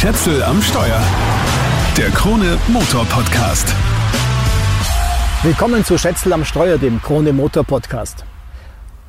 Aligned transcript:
Schätzel 0.00 0.42
am 0.44 0.62
Steuer. 0.62 0.98
Der 1.94 2.08
Krone 2.08 2.56
Motor 2.68 3.04
Podcast. 3.04 3.68
Willkommen 5.42 5.84
zu 5.84 5.98
Schätzel 5.98 6.32
am 6.32 6.42
Steuer, 6.46 6.78
dem 6.78 7.02
Krone 7.02 7.34
Motor 7.34 7.64
Podcast. 7.64 8.24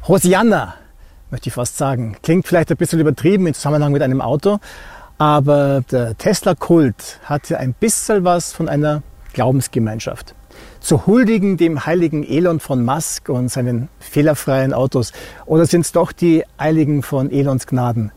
Hosianna, 0.05 0.73
möchte 1.29 1.47
ich 1.47 1.53
fast 1.53 1.77
sagen. 1.77 2.17
Klingt 2.21 2.45
vielleicht 2.45 2.71
ein 2.71 2.75
bisschen 2.75 2.99
übertrieben 2.99 3.47
im 3.47 3.53
Zusammenhang 3.53 3.93
mit 3.93 4.01
einem 4.01 4.19
Auto, 4.19 4.59
aber 5.17 5.79
der 5.89 6.17
Tesla-Kult 6.17 7.21
hat 7.23 7.47
ja 7.47 7.59
ein 7.59 7.71
bisschen 7.71 8.25
was 8.25 8.51
von 8.51 8.67
einer 8.67 9.01
Glaubensgemeinschaft. 9.31 10.35
Zu 10.81 11.05
huldigen 11.05 11.55
dem 11.55 11.85
heiligen 11.85 12.25
Elon 12.27 12.59
von 12.59 12.83
Musk 12.83 13.29
und 13.29 13.47
seinen 13.47 13.87
fehlerfreien 14.01 14.73
Autos. 14.73 15.13
Oder 15.45 15.67
sind 15.67 15.85
es 15.85 15.93
doch 15.93 16.11
die 16.11 16.43
Eiligen 16.57 17.01
von 17.01 17.31
Elons 17.31 17.65
Gnaden? 17.65 18.11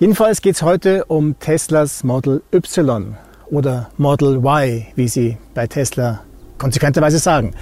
Jedenfalls 0.00 0.40
geht 0.40 0.54
es 0.54 0.62
heute 0.62 1.04
um 1.08 1.38
Teslas 1.40 2.04
Model 2.04 2.40
Y 2.54 3.18
oder 3.50 3.90
Model 3.98 4.38
Y, 4.38 4.86
wie 4.94 5.08
sie 5.08 5.36
bei 5.52 5.66
Tesla 5.66 6.20
konsequenterweise 6.56 7.18
sagen. 7.18 7.52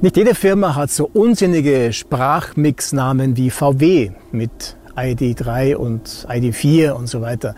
Nicht 0.00 0.16
jede 0.16 0.34
Firma 0.34 0.74
hat 0.74 0.90
so 0.90 1.10
unsinnige 1.12 1.92
Sprachmixnamen 1.92 3.36
wie 3.36 3.50
VW 3.50 4.12
mit 4.32 4.78
ID3 4.96 5.76
und 5.76 6.26
ID4 6.30 6.92
und 6.92 7.08
so 7.08 7.20
weiter. 7.20 7.54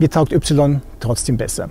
Mir 0.00 0.10
taugt 0.10 0.32
Y 0.32 0.82
trotzdem 0.98 1.36
besser. 1.36 1.70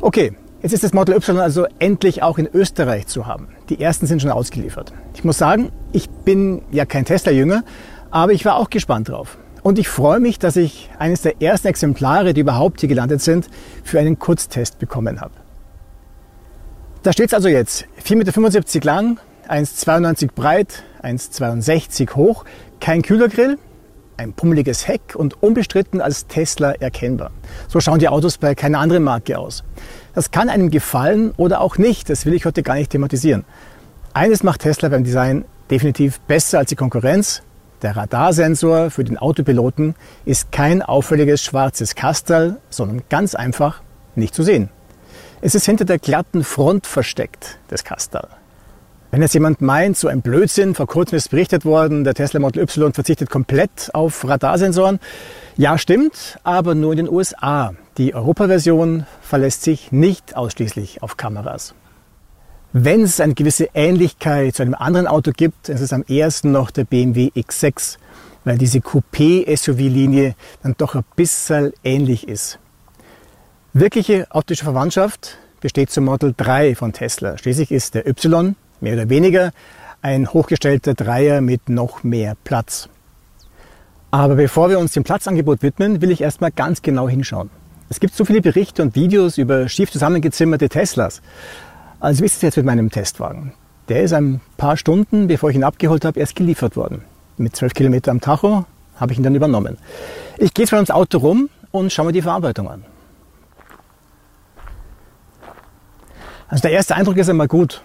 Okay, 0.00 0.34
jetzt 0.62 0.74
ist 0.74 0.84
das 0.84 0.92
Model 0.92 1.16
Y 1.16 1.40
also 1.40 1.66
endlich 1.80 2.22
auch 2.22 2.38
in 2.38 2.48
Österreich 2.54 3.08
zu 3.08 3.26
haben. 3.26 3.48
Die 3.68 3.80
ersten 3.80 4.06
sind 4.06 4.22
schon 4.22 4.30
ausgeliefert. 4.30 4.92
Ich 5.14 5.24
muss 5.24 5.38
sagen, 5.38 5.72
ich 5.90 6.08
bin 6.08 6.62
ja 6.70 6.84
kein 6.84 7.04
Tesla-Jünger, 7.04 7.64
aber 8.12 8.30
ich 8.30 8.44
war 8.44 8.54
auch 8.54 8.70
gespannt 8.70 9.08
drauf. 9.08 9.38
Und 9.62 9.78
ich 9.78 9.88
freue 9.88 10.20
mich, 10.20 10.38
dass 10.38 10.56
ich 10.56 10.90
eines 10.98 11.22
der 11.22 11.40
ersten 11.42 11.68
Exemplare, 11.68 12.34
die 12.34 12.40
überhaupt 12.40 12.80
hier 12.80 12.88
gelandet 12.88 13.20
sind, 13.20 13.48
für 13.84 13.98
einen 13.98 14.18
Kurztest 14.18 14.78
bekommen 14.78 15.20
habe. 15.20 15.34
Da 17.02 17.12
steht 17.12 17.28
es 17.28 17.34
also 17.34 17.48
jetzt. 17.48 17.86
4,75 18.04 18.74
Meter 18.74 18.86
lang, 18.86 19.20
1,92 19.48 20.30
breit, 20.34 20.82
1,62 21.02 22.14
hoch, 22.14 22.44
kein 22.78 23.02
Kühlergrill, 23.02 23.58
ein 24.16 24.34
pummeliges 24.34 24.86
Heck 24.86 25.14
und 25.14 25.42
unbestritten 25.42 26.02
als 26.02 26.26
Tesla 26.26 26.72
erkennbar. 26.72 27.30
So 27.68 27.80
schauen 27.80 27.98
die 27.98 28.08
Autos 28.08 28.36
bei 28.36 28.54
keiner 28.54 28.78
anderen 28.78 29.02
Marke 29.02 29.38
aus. 29.38 29.64
Das 30.14 30.30
kann 30.30 30.50
einem 30.50 30.70
gefallen 30.70 31.32
oder 31.36 31.60
auch 31.62 31.78
nicht, 31.78 32.10
das 32.10 32.26
will 32.26 32.34
ich 32.34 32.44
heute 32.44 32.62
gar 32.62 32.74
nicht 32.74 32.90
thematisieren. 32.90 33.44
Eines 34.12 34.42
macht 34.42 34.60
Tesla 34.60 34.90
beim 34.90 35.04
Design 35.04 35.44
definitiv 35.70 36.20
besser 36.20 36.58
als 36.58 36.68
die 36.68 36.76
Konkurrenz, 36.76 37.42
der 37.82 37.96
Radarsensor 37.96 38.90
für 38.90 39.04
den 39.04 39.18
Autopiloten 39.18 39.94
ist 40.24 40.52
kein 40.52 40.82
auffälliges 40.82 41.42
schwarzes 41.42 41.94
Kastel, 41.94 42.56
sondern 42.68 43.02
ganz 43.08 43.34
einfach 43.34 43.82
nicht 44.14 44.34
zu 44.34 44.42
sehen. 44.42 44.68
Es 45.40 45.54
ist 45.54 45.64
hinter 45.64 45.84
der 45.84 45.98
glatten 45.98 46.44
Front 46.44 46.86
versteckt, 46.86 47.58
das 47.68 47.84
Kastel. 47.84 48.22
Wenn 49.10 49.22
jetzt 49.22 49.34
jemand 49.34 49.60
meint, 49.60 49.96
so 49.96 50.06
ein 50.06 50.22
Blödsinn, 50.22 50.74
vor 50.74 50.86
kurzem 50.86 51.16
ist 51.16 51.30
berichtet 51.30 51.64
worden, 51.64 52.04
der 52.04 52.14
Tesla 52.14 52.38
Model 52.38 52.62
Y 52.62 52.92
verzichtet 52.92 53.28
komplett 53.28 53.90
auf 53.92 54.28
Radarsensoren. 54.28 55.00
Ja, 55.56 55.78
stimmt, 55.78 56.38
aber 56.44 56.76
nur 56.76 56.92
in 56.92 56.98
den 56.98 57.10
USA. 57.10 57.74
Die 57.98 58.14
Europaversion 58.14 59.06
verlässt 59.20 59.62
sich 59.62 59.90
nicht 59.90 60.36
ausschließlich 60.36 61.02
auf 61.02 61.16
Kameras. 61.16 61.74
Wenn 62.72 63.02
es 63.02 63.18
eine 63.18 63.34
gewisse 63.34 63.68
Ähnlichkeit 63.74 64.54
zu 64.54 64.62
einem 64.62 64.74
anderen 64.74 65.08
Auto 65.08 65.32
gibt, 65.36 65.68
ist 65.68 65.80
es 65.80 65.92
am 65.92 66.04
ersten 66.04 66.52
noch 66.52 66.70
der 66.70 66.84
BMW 66.84 67.32
X6, 67.34 67.96
weil 68.44 68.58
diese 68.58 68.78
Coupé-SUV-Linie 68.78 70.36
dann 70.62 70.76
doch 70.78 70.94
ein 70.94 71.02
bisschen 71.16 71.72
ähnlich 71.82 72.28
ist. 72.28 72.60
Wirkliche 73.72 74.28
optische 74.30 74.62
Verwandtschaft 74.62 75.38
besteht 75.60 75.90
zum 75.90 76.04
Model 76.04 76.32
3 76.36 76.76
von 76.76 76.92
Tesla. 76.92 77.38
Schließlich 77.38 77.72
ist 77.72 77.94
der 77.96 78.06
Y 78.06 78.54
mehr 78.80 78.94
oder 78.94 79.08
weniger 79.08 79.50
ein 80.00 80.32
hochgestellter 80.32 80.94
Dreier 80.94 81.40
mit 81.40 81.68
noch 81.68 82.04
mehr 82.04 82.36
Platz. 82.44 82.88
Aber 84.12 84.36
bevor 84.36 84.70
wir 84.70 84.78
uns 84.78 84.92
dem 84.92 85.02
Platzangebot 85.02 85.62
widmen, 85.62 86.00
will 86.02 86.12
ich 86.12 86.20
erstmal 86.20 86.52
ganz 86.52 86.82
genau 86.82 87.08
hinschauen. 87.08 87.50
Es 87.88 87.98
gibt 87.98 88.14
so 88.14 88.24
viele 88.24 88.40
Berichte 88.40 88.82
und 88.82 88.94
Videos 88.94 89.38
über 89.38 89.68
schief 89.68 89.90
zusammengezimmerte 89.90 90.68
Teslas. 90.68 91.20
Also 92.00 92.22
wie 92.22 92.26
ist 92.26 92.36
es 92.36 92.42
jetzt 92.42 92.56
mit 92.56 92.64
meinem 92.64 92.90
Testwagen? 92.90 93.52
Der 93.88 94.02
ist 94.02 94.14
ein 94.14 94.40
paar 94.56 94.78
Stunden, 94.78 95.28
bevor 95.28 95.50
ich 95.50 95.56
ihn 95.56 95.64
abgeholt 95.64 96.04
habe, 96.04 96.18
erst 96.18 96.34
geliefert 96.34 96.74
worden. 96.74 97.04
Mit 97.36 97.54
12 97.54 97.74
Kilometer 97.74 98.10
am 98.10 98.20
Tacho 98.20 98.64
habe 98.96 99.12
ich 99.12 99.18
ihn 99.18 99.22
dann 99.22 99.34
übernommen. 99.34 99.76
Ich 100.38 100.54
gehe 100.54 100.64
jetzt 100.64 100.72
mal 100.72 100.78
ums 100.78 100.90
Auto 100.90 101.18
rum 101.18 101.50
und 101.70 101.92
schaue 101.92 102.06
mir 102.06 102.12
die 102.12 102.22
Verarbeitung 102.22 102.70
an. 102.70 102.84
Also 106.48 106.62
der 106.62 106.72
erste 106.72 106.96
Eindruck 106.96 107.16
ist 107.18 107.28
einmal 107.28 107.48
gut. 107.48 107.82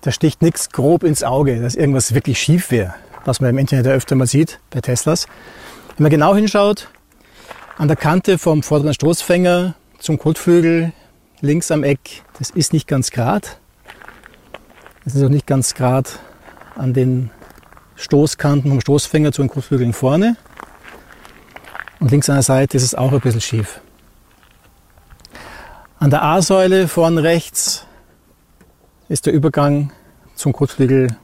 Da 0.00 0.10
sticht 0.10 0.40
nichts 0.40 0.70
grob 0.70 1.04
ins 1.04 1.22
Auge, 1.22 1.60
dass 1.60 1.74
irgendwas 1.74 2.14
wirklich 2.14 2.40
schief 2.40 2.70
wäre, 2.70 2.94
was 3.26 3.40
man 3.40 3.50
im 3.50 3.58
Internet 3.58 3.86
ja 3.86 3.92
öfter 3.92 4.16
mal 4.16 4.26
sieht 4.26 4.58
bei 4.70 4.80
Teslas. 4.80 5.26
Wenn 5.96 6.04
man 6.04 6.10
genau 6.10 6.34
hinschaut, 6.34 6.88
an 7.76 7.88
der 7.88 7.96
Kante 7.96 8.38
vom 8.38 8.62
vorderen 8.62 8.94
Stoßfänger 8.94 9.74
zum 9.98 10.18
Kotflügel 10.18 10.92
links 11.40 11.70
am 11.70 11.82
Eck, 11.84 12.22
das 12.38 12.50
ist 12.50 12.72
nicht 12.72 12.86
ganz 12.86 13.10
grad. 13.10 13.58
Das 15.04 15.14
ist 15.14 15.22
auch 15.22 15.28
nicht 15.28 15.46
ganz 15.46 15.74
grad 15.74 16.18
an 16.76 16.92
den 16.92 17.30
Stoßkanten 17.96 18.70
vom 18.70 18.80
Stoßfänger 18.80 19.32
zu 19.32 19.42
den 19.42 19.48
Kotflügeln 19.48 19.92
vorne. 19.92 20.36
Und 21.98 22.10
links 22.10 22.28
an 22.28 22.36
der 22.36 22.42
Seite 22.42 22.76
ist 22.76 22.82
es 22.82 22.94
auch 22.94 23.12
ein 23.12 23.20
bisschen 23.20 23.40
schief. 23.40 23.80
An 25.98 26.10
der 26.10 26.22
A-Säule 26.22 26.88
vorne 26.88 27.22
rechts 27.22 27.86
ist 29.08 29.26
der 29.26 29.34
Übergang 29.34 29.92
zum 30.34 30.52
Kotflügel. 30.52 31.16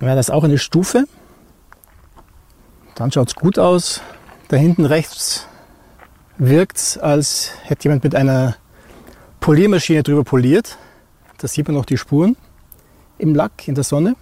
Ja, 0.00 0.14
das 0.14 0.28
ist 0.28 0.34
auch 0.34 0.44
eine 0.44 0.58
Stufe. 0.58 1.04
Dann 2.94 3.10
schaut 3.10 3.28
es 3.28 3.34
gut 3.34 3.58
aus. 3.58 4.02
Da 4.48 4.56
hinten 4.56 4.84
rechts 4.84 5.46
wirkt 6.36 6.76
es, 6.76 6.98
als 6.98 7.52
hätte 7.62 7.84
jemand 7.84 8.04
mit 8.04 8.14
einer 8.14 8.56
Poliermaschine 9.42 10.04
drüber 10.04 10.22
poliert. 10.22 10.78
Da 11.38 11.48
sieht 11.48 11.66
man 11.66 11.74
noch 11.74 11.84
die 11.84 11.98
Spuren 11.98 12.36
im 13.18 13.34
Lack 13.34 13.66
in 13.66 13.74
der 13.74 13.82
Sonne. 13.82 14.14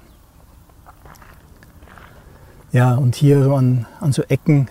Ja, 2.72 2.94
und 2.94 3.16
hier 3.16 3.50
an, 3.50 3.86
an 4.00 4.12
so 4.12 4.22
Ecken 4.22 4.68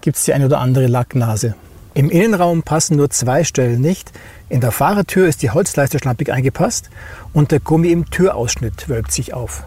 gibt 0.00 0.18
es 0.18 0.24
die 0.24 0.34
eine 0.34 0.46
oder 0.46 0.60
andere 0.60 0.86
Lacknase. 0.86 1.56
Im 1.94 2.10
Innenraum 2.10 2.62
passen 2.62 2.96
nur 2.96 3.10
zwei 3.10 3.42
Stellen 3.42 3.80
nicht. 3.80 4.12
In 4.48 4.60
der 4.60 4.70
Fahrertür 4.70 5.26
ist 5.26 5.42
die 5.42 5.50
Holzleiste 5.50 5.98
schlampig 5.98 6.32
eingepasst 6.32 6.88
und 7.32 7.50
der 7.50 7.58
Gummi 7.58 7.90
im 7.90 8.08
Türausschnitt 8.08 8.88
wölbt 8.88 9.10
sich 9.10 9.34
auf. 9.34 9.64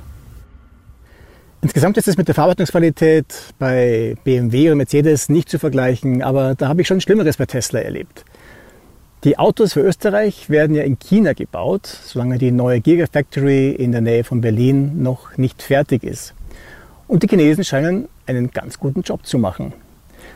Insgesamt 1.62 1.98
ist 1.98 2.08
es 2.08 2.16
mit 2.16 2.30
der 2.30 2.36
Verarbeitungsqualität 2.36 3.54
bei 3.60 4.16
BMW 4.24 4.70
und 4.70 4.78
Mercedes 4.78 5.28
nicht 5.28 5.50
zu 5.50 5.60
vergleichen, 5.60 6.22
aber 6.22 6.56
da 6.56 6.70
habe 6.70 6.82
ich 6.82 6.88
schon 6.88 7.02
Schlimmeres 7.02 7.36
bei 7.36 7.48
Tesla 7.48 7.82
erlebt. 7.82 8.24
Die 9.26 9.40
Autos 9.40 9.74
für 9.74 9.80
Österreich 9.80 10.52
werden 10.52 10.76
ja 10.76 10.84
in 10.84 11.00
China 11.00 11.34
gebaut, 11.34 11.88
solange 11.88 12.38
die 12.38 12.52
neue 12.52 12.80
Gigafactory 12.80 13.72
in 13.72 13.92
der 13.92 14.02
Nähe 14.02 14.24
von 14.24 14.40
Berlin 14.40 15.02
noch 15.02 15.36
nicht 15.36 15.64
fertig 15.64 16.04
ist. 16.04 16.36
Und 17.08 17.24
die 17.24 17.28
Chinesen 17.28 17.64
scheinen 17.64 18.08
einen 18.28 18.52
ganz 18.52 18.78
guten 18.78 19.02
Job 19.02 19.26
zu 19.26 19.40
machen. 19.40 19.74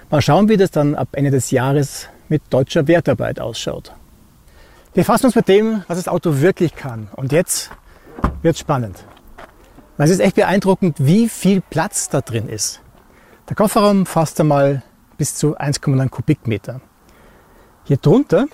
Mal 0.10 0.24
schauen, 0.24 0.50
wie 0.50 0.58
das 0.58 0.72
dann 0.72 0.96
ab 0.96 1.10
Ende 1.12 1.30
des 1.30 1.52
Jahres 1.52 2.10
mit 2.30 2.42
deutscher 2.50 2.88
Wertarbeit 2.88 3.40
ausschaut. 3.40 3.94
Wir 4.96 5.06
fassen 5.06 5.28
uns 5.28 5.36
mit 5.36 5.48
dem, 5.48 5.84
was 5.88 6.00
das 6.00 6.08
Auto 6.08 6.42
wirklich 6.42 6.74
kann. 6.74 7.10
Und 7.16 7.32
jetzt 7.32 7.70
wird 8.42 8.56
es 8.56 8.60
spannend. 8.60 9.06
Weil 9.98 10.06
es 10.06 10.14
ist 10.14 10.20
echt 10.20 10.36
beeindruckend, 10.36 10.96
wie 10.98 11.30
viel 11.30 11.62
Platz 11.62 12.10
da 12.10 12.22
drin 12.22 12.50
ist. 12.50 12.82
Der 13.50 13.56
Kofferraum 13.56 14.08
fasst 14.08 14.40
einmal 14.40 14.82
bis 15.16 15.36
zu 15.36 15.60
1,9 15.60 16.10
Kubikmeter. 16.10 16.82
Hier 17.84 17.98
drunter 17.98 18.48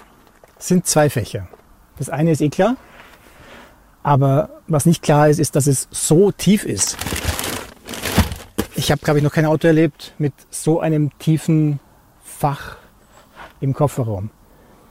sind 0.58 0.86
zwei 0.88 1.10
Fächer. 1.10 1.48
Das 1.98 2.10
eine 2.10 2.32
ist 2.32 2.42
eh 2.42 2.50
klar, 2.50 2.76
aber 4.04 4.50
was 4.68 4.86
nicht 4.86 5.02
klar 5.02 5.30
ist, 5.30 5.40
ist, 5.40 5.56
dass 5.56 5.68
es 5.68 5.88
so 5.92 6.32
tief 6.32 6.66
ist. 6.66 6.98
Ich 8.76 8.92
habe, 8.92 9.02
glaube 9.02 9.20
ich, 9.20 9.24
noch 9.24 9.32
kein 9.32 9.46
Auto 9.46 9.68
erlebt 9.68 10.14
mit 10.18 10.34
so 10.50 10.80
einem 10.80 11.18
tiefen 11.18 11.80
Fach 12.24 12.78
im 13.62 13.74
Kofferraum. 13.74 14.30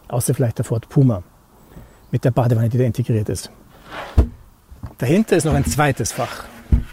Außer 0.08 0.34
vielleicht 0.34 0.58
der 0.58 0.64
Ford 0.64 0.88
Puma 0.88 1.22
mit 2.10 2.24
der 2.24 2.30
Badewanne, 2.30 2.68
die 2.68 2.78
da 2.78 2.84
integriert 2.84 3.28
ist. 3.28 3.50
Dahinter 4.98 5.36
ist 5.36 5.44
noch 5.44 5.54
ein 5.54 5.64
zweites 5.64 6.12
Fach. 6.12 6.44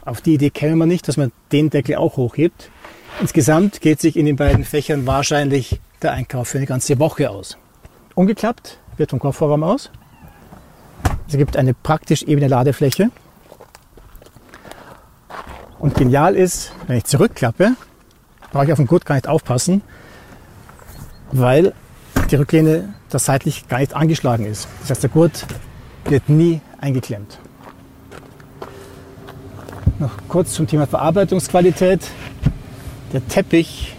Auf 0.04 0.22
die 0.22 0.34
Idee 0.34 0.50
käme 0.50 0.76
man 0.76 0.90
nicht, 0.90 1.08
dass 1.08 1.18
man 1.18 1.32
den 1.52 1.70
Deckel 1.70 1.96
auch 1.96 2.18
hochhebt. 2.18 2.70
Insgesamt 3.20 3.82
geht 3.82 4.02
sich 4.02 4.18
in 4.18 4.26
den 4.26 4.36
beiden 4.36 4.66
Fächern 4.66 5.06
wahrscheinlich 5.06 5.80
der 6.02 6.14
Einkauf 6.14 6.50
für 6.50 6.58
eine 6.58 6.68
ganze 6.68 7.00
Woche 7.00 7.30
aus. 7.30 7.58
Umgeklappt 8.16 8.78
wird 8.98 9.12
vom 9.12 9.20
Kofferraum 9.20 9.64
aus. 9.64 9.90
Es 11.28 11.38
gibt 11.38 11.56
eine 11.56 11.74
praktisch 11.74 12.24
ebene 12.24 12.48
Ladefläche. 12.48 13.10
Und 15.80 15.96
genial 15.96 16.36
ist, 16.36 16.74
wenn 16.88 16.98
ich 16.98 17.06
zurückklappe, 17.06 17.72
brauche 18.52 18.66
ich 18.66 18.72
auf 18.72 18.78
den 18.78 18.88
Gurt 18.88 19.06
gar 19.06 19.16
nicht 19.16 19.28
aufpassen. 19.28 19.82
weil 21.32 21.74
die 22.30 22.36
Rücklehne 22.36 22.94
da 23.10 23.20
seitlich 23.20 23.68
gar 23.68 23.80
nicht 23.80 23.94
angeschlagen 23.94 24.46
ist. 24.46 24.68
Das 24.82 24.92
heißt, 24.92 25.04
der 25.04 25.10
Gurt 25.10 25.46
wird 26.06 26.30
nie 26.30 26.62
eingeklemmt. 26.80 27.40
Noch 30.00 30.12
kurz 30.28 30.54
zum 30.54 30.68
Thema 30.68 30.88
Verarbeitungsqualität. 30.88 32.02
Der 33.14 33.26
Teppich 33.28 33.96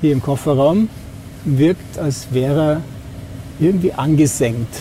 hier 0.00 0.12
im 0.12 0.22
Kofferraum 0.22 0.88
wirkt, 1.44 1.98
als 1.98 2.32
wäre 2.32 2.74
er 2.74 2.82
irgendwie 3.58 3.92
angesenkt. 3.92 4.74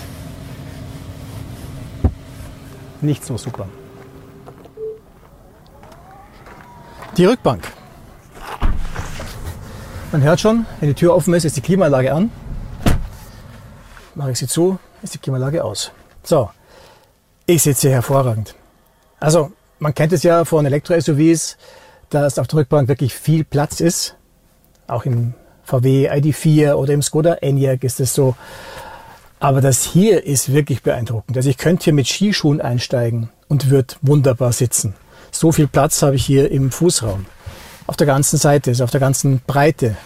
Nicht 3.01 3.25
so 3.25 3.37
super. 3.37 3.67
Die 7.17 7.25
Rückbank. 7.25 7.63
Man 10.11 10.23
hört 10.23 10.39
schon, 10.39 10.65
wenn 10.79 10.89
die 10.89 10.95
Tür 10.95 11.15
offen 11.15 11.33
ist, 11.33 11.45
ist 11.45 11.57
die 11.57 11.61
Klimaanlage 11.61 12.13
an. 12.13 12.31
Mache 14.13 14.31
ich 14.31 14.39
sie 14.39 14.47
zu, 14.47 14.77
ist 15.01 15.13
die 15.13 15.17
Klimaanlage 15.17 15.63
aus. 15.63 15.91
So, 16.23 16.49
ich 17.45 17.63
sitze 17.63 17.87
hier 17.87 17.95
hervorragend. 17.95 18.55
Also, 19.19 19.51
man 19.79 19.95
kennt 19.95 20.13
es 20.13 20.23
ja 20.23 20.45
von 20.45 20.65
Elektro-SUVs, 20.65 21.57
dass 22.09 22.37
auf 22.37 22.47
der 22.47 22.59
Rückbank 22.59 22.87
wirklich 22.87 23.13
viel 23.13 23.43
Platz 23.43 23.79
ist. 23.79 24.15
Auch 24.87 25.05
im 25.05 25.33
VW 25.63 26.09
ID4 26.09 26.73
oder 26.73 26.93
im 26.93 27.01
Skoda 27.01 27.35
Enyaq 27.35 27.83
ist 27.83 27.99
es 27.99 28.13
so. 28.13 28.35
Aber 29.39 29.61
das 29.61 29.83
hier 29.83 30.25
ist 30.25 30.53
wirklich 30.53 30.83
beeindruckend. 30.83 31.35
Also 31.35 31.49
ich 31.49 31.57
könnte 31.57 31.85
hier 31.85 31.93
mit 31.93 32.07
Skischuhen 32.07 32.61
einsteigen 32.61 33.29
und 33.47 33.69
würde 33.69 33.95
wunderbar 34.01 34.51
sitzen. 34.51 34.93
So 35.31 35.51
viel 35.51 35.67
Platz 35.67 36.01
habe 36.03 36.15
ich 36.15 36.25
hier 36.25 36.51
im 36.51 36.71
Fußraum. 36.71 37.25
Auf 37.87 37.97
der 37.97 38.07
ganzen 38.07 38.37
Seite, 38.37 38.71
also 38.71 38.83
auf 38.83 38.91
der 38.91 38.99
ganzen 38.99 39.41
Breite. 39.47 39.97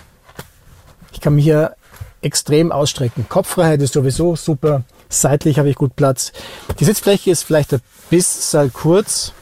Ich 1.12 1.20
kann 1.20 1.36
mich 1.36 1.46
hier 1.46 1.76
extrem 2.22 2.72
ausstrecken. 2.72 3.28
Kopffreiheit 3.28 3.82
ist 3.82 3.94
sowieso 3.94 4.36
super. 4.36 4.84
Seitlich 5.10 5.60
habe 5.60 5.70
ich 5.70 5.76
gut 5.76 5.96
Platz. 5.96 6.32
Die 6.80 6.86
Sitzfläche 6.86 7.32
ist 7.32 7.44
vielleicht 7.44 7.74
ein 7.74 7.82
bisschen 8.10 8.74
kurz, 8.74 9.34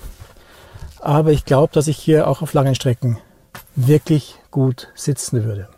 aber 0.99 1.31
ich 1.31 1.45
glaube, 1.45 1.73
dass 1.73 1.87
ich 1.87 1.97
hier 1.97 2.27
auch 2.27 2.41
auf 2.41 2.53
langen 2.53 2.75
Strecken 2.75 3.19
wirklich 3.75 4.35
gut 4.51 4.89
sitzen 4.95 5.43
würde. 5.43 5.69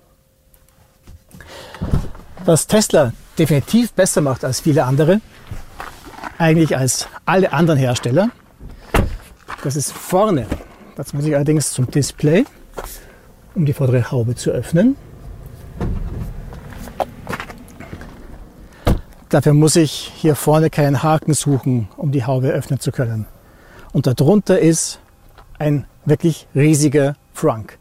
Was 2.45 2.67
Tesla 2.67 3.13
definitiv 3.37 3.93
besser 3.93 4.21
macht 4.21 4.45
als 4.45 4.59
viele 4.59 4.85
andere, 4.85 5.21
eigentlich 6.37 6.77
als 6.77 7.07
alle 7.25 7.53
anderen 7.53 7.79
Hersteller, 7.79 8.29
das 9.63 9.75
ist 9.75 9.91
vorne. 9.91 10.45
Das 10.95 11.13
muss 11.13 11.25
ich 11.25 11.35
allerdings 11.35 11.71
zum 11.71 11.89
Display, 11.89 12.45
um 13.55 13.65
die 13.65 13.73
vordere 13.73 14.11
Haube 14.11 14.35
zu 14.35 14.51
öffnen. 14.51 14.95
Dafür 19.29 19.53
muss 19.53 19.75
ich 19.75 20.13
hier 20.15 20.35
vorne 20.35 20.69
keinen 20.69 21.03
Haken 21.03 21.33
suchen, 21.33 21.89
um 21.97 22.11
die 22.11 22.25
Haube 22.25 22.49
öffnen 22.49 22.79
zu 22.79 22.91
können. 22.91 23.25
Und 23.91 24.07
darunter 24.07 24.59
ist 24.59 24.99
ein 25.57 25.85
wirklich 26.05 26.47
riesiger 26.55 27.15
Frunk. 27.33 27.77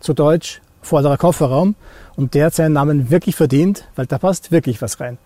Zu 0.00 0.14
Deutsch 0.14 0.62
vorderer 0.86 1.18
Kofferraum. 1.18 1.74
Und 2.16 2.34
der 2.34 2.46
hat 2.46 2.54
seinen 2.54 2.72
Namen 2.72 3.10
wirklich 3.10 3.36
verdient, 3.36 3.86
weil 3.94 4.06
da 4.06 4.18
passt 4.18 4.52
wirklich 4.52 4.80
was 4.80 5.00
rein. 5.00 5.18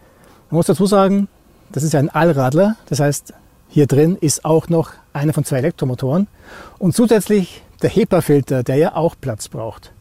Man 0.51 0.57
muss 0.57 0.67
dazu 0.67 0.87
sagen, 0.87 1.29
das 1.71 1.85
ist 1.85 1.95
ein 1.95 2.11
Allradler. 2.11 2.77
Das 2.89 2.99
heißt, 2.99 3.33
hier 3.69 3.87
drin 3.87 4.17
ist 4.21 4.45
auch 4.45 4.69
noch 4.69 4.91
einer 5.13 5.33
von 5.33 5.45
zwei 5.45 5.59
Elektromotoren 5.59 6.27
und 6.79 6.95
zusätzlich 6.95 7.63
der 7.83 7.91
HEPA-Filter, 7.91 8.63
der 8.63 8.77
ja 8.77 8.97
auch 8.97 9.15
Platz 9.21 9.49
braucht. 9.49 9.93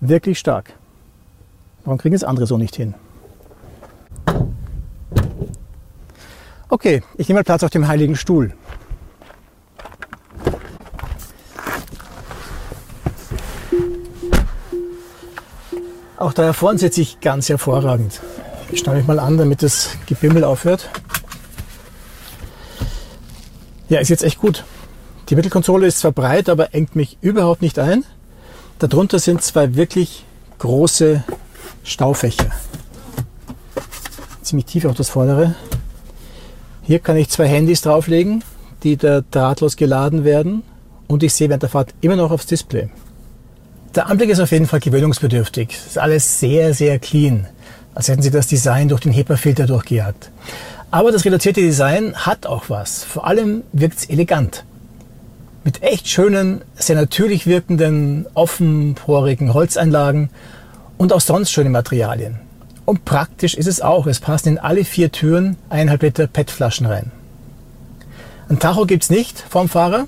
Wirklich 0.00 0.38
stark. 0.38 0.72
Warum 1.84 1.98
kriegen 1.98 2.14
es 2.14 2.24
andere 2.24 2.46
so 2.46 2.58
nicht 2.58 2.76
hin? 2.76 2.94
Okay, 6.68 7.02
ich 7.16 7.28
nehme 7.28 7.40
mal 7.40 7.44
Platz 7.44 7.62
auf 7.62 7.70
dem 7.70 7.86
Heiligen 7.88 8.16
Stuhl. 8.16 8.54
Auch 16.26 16.32
da 16.32 16.52
vorne 16.52 16.76
sitze 16.76 17.02
ich 17.02 17.20
ganz 17.20 17.48
hervorragend. 17.48 18.20
Ich 18.72 18.80
stelle 18.80 18.96
mich 18.96 19.06
mal 19.06 19.20
an, 19.20 19.38
damit 19.38 19.62
das 19.62 19.90
Gebimmel 20.06 20.42
aufhört. 20.42 20.88
Ja, 23.88 24.00
ist 24.00 24.08
jetzt 24.08 24.24
echt 24.24 24.40
gut. 24.40 24.64
Die 25.28 25.36
Mittelkonsole 25.36 25.86
ist 25.86 26.00
zwar 26.00 26.10
breit, 26.10 26.48
aber 26.48 26.74
engt 26.74 26.96
mich 26.96 27.16
überhaupt 27.20 27.62
nicht 27.62 27.78
ein. 27.78 28.04
Darunter 28.80 29.20
sind 29.20 29.40
zwei 29.42 29.76
wirklich 29.76 30.24
große 30.58 31.22
Staufächer. 31.84 32.50
Ziemlich 34.42 34.66
tief 34.66 34.84
auch 34.84 34.96
das 34.96 35.10
vordere. 35.10 35.54
Hier 36.82 36.98
kann 36.98 37.16
ich 37.16 37.28
zwei 37.28 37.46
Handys 37.46 37.82
drauflegen, 37.82 38.42
die 38.82 38.96
da 38.96 39.20
drahtlos 39.20 39.76
geladen 39.76 40.24
werden. 40.24 40.64
Und 41.06 41.22
ich 41.22 41.34
sehe 41.34 41.48
während 41.50 41.62
der 41.62 41.70
Fahrt 41.70 41.94
immer 42.00 42.16
noch 42.16 42.32
aufs 42.32 42.46
Display. 42.46 42.90
Der 43.96 44.10
Anblick 44.10 44.28
ist 44.28 44.40
auf 44.40 44.52
jeden 44.52 44.66
Fall 44.66 44.80
gewöhnungsbedürftig. 44.80 45.70
Es 45.70 45.86
ist 45.86 45.98
alles 45.98 46.38
sehr, 46.38 46.74
sehr 46.74 46.98
clean. 46.98 47.46
Als 47.94 48.08
hätten 48.08 48.20
sie 48.20 48.30
das 48.30 48.46
Design 48.46 48.88
durch 48.88 49.00
den 49.00 49.10
HEPA-Filter 49.10 49.66
durchgejagt. 49.66 50.30
Aber 50.90 51.12
das 51.12 51.24
reduzierte 51.24 51.62
Design 51.62 52.14
hat 52.14 52.44
auch 52.44 52.68
was. 52.68 53.04
Vor 53.04 53.26
allem 53.26 53.62
wirkt 53.72 54.00
es 54.00 54.04
elegant. 54.10 54.64
Mit 55.64 55.82
echt 55.82 56.08
schönen, 56.08 56.60
sehr 56.74 56.94
natürlich 56.94 57.46
wirkenden, 57.46 58.26
offenporigen 58.34 59.54
Holzeinlagen 59.54 60.28
und 60.98 61.14
auch 61.14 61.22
sonst 61.22 61.50
schöne 61.50 61.70
Materialien. 61.70 62.38
Und 62.84 63.06
praktisch 63.06 63.54
ist 63.54 63.66
es 63.66 63.80
auch. 63.80 64.06
Es 64.06 64.20
passen 64.20 64.50
in 64.50 64.58
alle 64.58 64.84
vier 64.84 65.10
Türen 65.10 65.56
eineinhalb 65.70 66.02
Liter 66.02 66.26
PET-Flaschen 66.26 66.84
rein. 66.84 67.12
Ein 68.50 68.58
Tacho 68.58 68.84
gibt's 68.84 69.08
nicht 69.08 69.42
vom 69.48 69.70
Fahrer. 69.70 70.06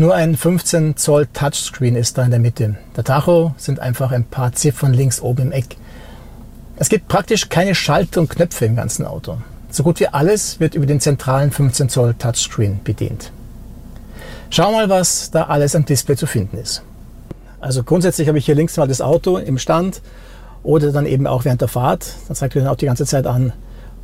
Nur 0.00 0.14
ein 0.14 0.36
15 0.36 0.96
Zoll 0.96 1.26
Touchscreen 1.26 1.96
ist 1.96 2.16
da 2.16 2.22
in 2.22 2.30
der 2.30 2.38
Mitte. 2.38 2.76
Der 2.96 3.02
Tacho 3.02 3.52
sind 3.56 3.80
einfach 3.80 4.12
ein 4.12 4.22
paar 4.22 4.52
Ziffern 4.52 4.94
links 4.94 5.20
oben 5.20 5.46
im 5.46 5.52
Eck. 5.52 5.76
Es 6.76 6.88
gibt 6.88 7.08
praktisch 7.08 7.48
keine 7.48 7.74
Schalter 7.74 8.20
und 8.20 8.30
Knöpfe 8.30 8.66
im 8.66 8.76
ganzen 8.76 9.04
Auto. 9.04 9.38
So 9.70 9.82
gut 9.82 9.98
wie 9.98 10.06
alles 10.06 10.60
wird 10.60 10.76
über 10.76 10.86
den 10.86 11.00
zentralen 11.00 11.50
15 11.50 11.88
Zoll 11.88 12.14
Touchscreen 12.14 12.78
bedient. 12.84 13.32
Schau 14.50 14.70
mal, 14.70 14.88
was 14.88 15.32
da 15.32 15.46
alles 15.46 15.74
am 15.74 15.84
Display 15.84 16.14
zu 16.14 16.26
finden 16.26 16.58
ist. 16.58 16.84
Also 17.58 17.82
grundsätzlich 17.82 18.28
habe 18.28 18.38
ich 18.38 18.46
hier 18.46 18.54
links 18.54 18.76
mal 18.76 18.86
das 18.86 19.00
Auto 19.00 19.36
im 19.36 19.58
Stand 19.58 20.00
oder 20.62 20.92
dann 20.92 21.06
eben 21.06 21.26
auch 21.26 21.44
während 21.44 21.60
der 21.60 21.66
Fahrt. 21.66 22.14
Dann 22.28 22.36
zeigt 22.36 22.54
mir 22.54 22.60
dann 22.60 22.70
auch 22.70 22.76
die 22.76 22.86
ganze 22.86 23.04
Zeit 23.04 23.26
an, 23.26 23.52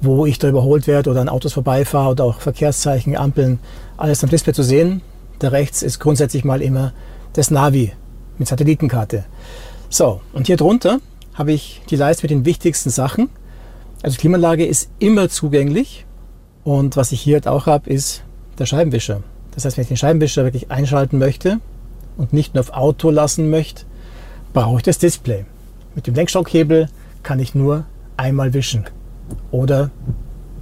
wo 0.00 0.26
ich 0.26 0.40
da 0.40 0.49
überholt 0.49 0.88
werde 0.88 1.11
oder 1.11 1.21
an 1.21 1.28
Autos 1.28 1.52
vorbeifahre 1.52 2.11
oder 2.11 2.25
auch 2.25 2.40
Verkehrszeichen, 2.40 3.16
Ampeln, 3.16 3.61
alles 3.97 4.25
am 4.25 4.30
Display 4.30 4.54
zu 4.54 4.64
sehen. 4.64 5.00
Da 5.45 5.51
rechts 5.51 5.83
ist 5.83 5.99
grundsätzlich 5.99 6.43
mal 6.43 6.63
immer 6.63 6.95
das 7.35 7.51
Navi 7.51 7.93
mit 8.39 8.49
Satellitenkarte. 8.49 9.27
So, 9.91 10.23
und 10.33 10.47
hier 10.47 10.57
drunter 10.57 11.01
habe 11.35 11.53
ich 11.53 11.83
die 11.91 11.97
Leiste 11.97 12.23
mit 12.25 12.31
den 12.31 12.47
wichtigsten 12.47 12.89
Sachen. 12.89 13.29
Also 14.03 14.17
Klimaanlage 14.17 14.65
ist 14.65 14.89
immer 15.01 15.29
zugänglich. 15.29 16.07
Und 16.63 16.97
was 16.97 17.13
ich 17.13 17.21
hier 17.21 17.35
halt 17.35 17.47
auch 17.47 17.67
habe, 17.67 17.91
ist 17.91 18.25
der 18.59 18.65
Scheibenwischer. 18.65 19.23
Das 19.55 19.67
heißt, 19.67 19.77
wenn 19.77 19.83
ich 19.83 19.89
den 19.89 19.99
Scheibenwischer 19.99 20.45
wirklich 20.45 20.71
einschalten 20.71 21.19
möchte 21.19 21.59
und 22.17 22.33
nicht 22.33 22.55
nur 22.55 22.63
auf 22.63 22.73
Auto 22.73 23.11
lassen 23.11 23.51
möchte, 23.51 23.85
brauche 24.55 24.79
ich 24.79 24.83
das 24.85 24.97
Display. 24.97 25.45
Mit 25.95 26.07
dem 26.07 26.15
Lenkstockhebel 26.15 26.89
kann 27.23 27.39
ich 27.39 27.55
nur 27.55 27.85
einmal 28.17 28.55
wischen. 28.55 28.85
Oder 29.51 29.91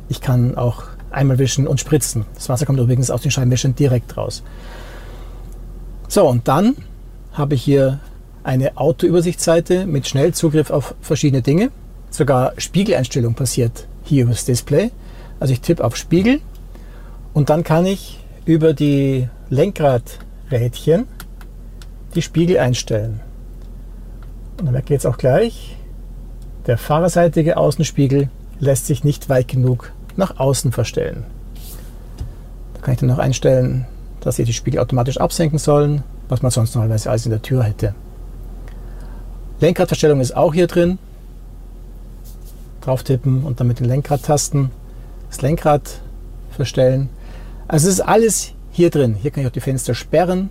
ich 0.09 0.21
kann 0.21 0.57
auch 0.57 0.83
einmal 1.13 1.39
wischen 1.39 1.67
und 1.67 1.81
spritzen. 1.81 2.25
Das 2.35 2.49
Wasser 2.49 2.67
kommt 2.67 2.79
übrigens 2.79 3.11
aus 3.11 3.23
den 3.23 3.31
Scheibenwischern 3.31 3.75
direkt 3.75 4.17
raus. 4.17 4.43
So, 6.09 6.29
und 6.29 6.49
dann 6.49 6.77
habe 7.33 7.55
ich 7.55 7.63
hier 7.63 8.01
eine 8.45 8.77
Autoübersichtsseite 8.77 9.87
mit 9.87 10.09
Schnellzugriff 10.09 10.71
auf 10.71 10.95
verschiedene 11.01 11.43
Dinge. 11.43 11.71
Sogar 12.11 12.53
Spiegeleinstellung 12.59 13.35
passiert 13.35 13.87
hier 14.03 14.25
über 14.25 14.33
das 14.33 14.45
Display. 14.45 14.91
Also 15.41 15.53
ich 15.53 15.61
tippe 15.61 15.85
auf 15.85 15.97
Spiegel 15.97 16.41
und 17.33 17.51
dann 17.51 17.65
kann 17.65 17.87
ich 17.87 18.21
über 18.45 18.75
die 18.75 19.29
Lenkradrädchen 19.49 21.07
die 22.15 22.23
Spiegel 22.23 22.59
einstellen. 22.59 23.21
Und 24.59 24.67
dann 24.67 24.73
merke 24.73 24.87
ich 24.87 24.91
jetzt 24.91 25.07
auch 25.07 25.17
gleich, 25.17 25.77
der 26.67 26.79
fahrerseitige 26.79 27.57
Außenspiegel 27.57 28.29
lässt 28.61 28.87
sich 28.87 29.03
nicht 29.03 29.29
weit 29.29 29.49
genug 29.49 29.93
nach 30.19 30.39
außen 30.39 30.73
verstellen. 30.73 31.25
Da 32.75 32.81
kann 32.83 32.95
ich 32.95 33.01
dann 33.01 33.09
noch 33.09 33.19
einstellen, 33.19 33.87
dass 34.21 34.37
sich 34.37 34.47
die 34.47 34.53
Spiegel 34.53 34.81
automatisch 34.81 35.19
absenken 35.19 35.59
sollen, 35.59 36.03
was 36.29 36.43
man 36.43 36.51
sonst 36.51 36.75
normalerweise 36.75 37.11
alles 37.11 37.27
in 37.27 37.31
der 37.31 37.43
Tür 37.43 37.65
hätte. 37.65 37.95
Lenkradverstellung 39.61 40.21
ist 40.21 40.37
auch 40.37 40.55
hier 40.55 40.67
drin 40.67 40.99
drauf 42.83 43.03
tippen 43.03 43.45
und 43.45 43.61
dann 43.61 43.67
mit 43.67 43.81
den 43.81 43.87
Lenkradtasten 43.87 44.71
das 45.31 45.41
Lenkrad 45.41 46.01
verstellen. 46.51 47.09
Also 47.69 47.89
es 47.89 47.95
ist 47.95 48.01
alles 48.01 48.53
hier 48.71 48.91
drin. 48.91 49.15
Hier 49.15 49.31
kann 49.31 49.43
ich 49.43 49.49
auch 49.49 49.53
die 49.53 49.61
Fenster 49.61 49.95
sperren. 49.95 50.51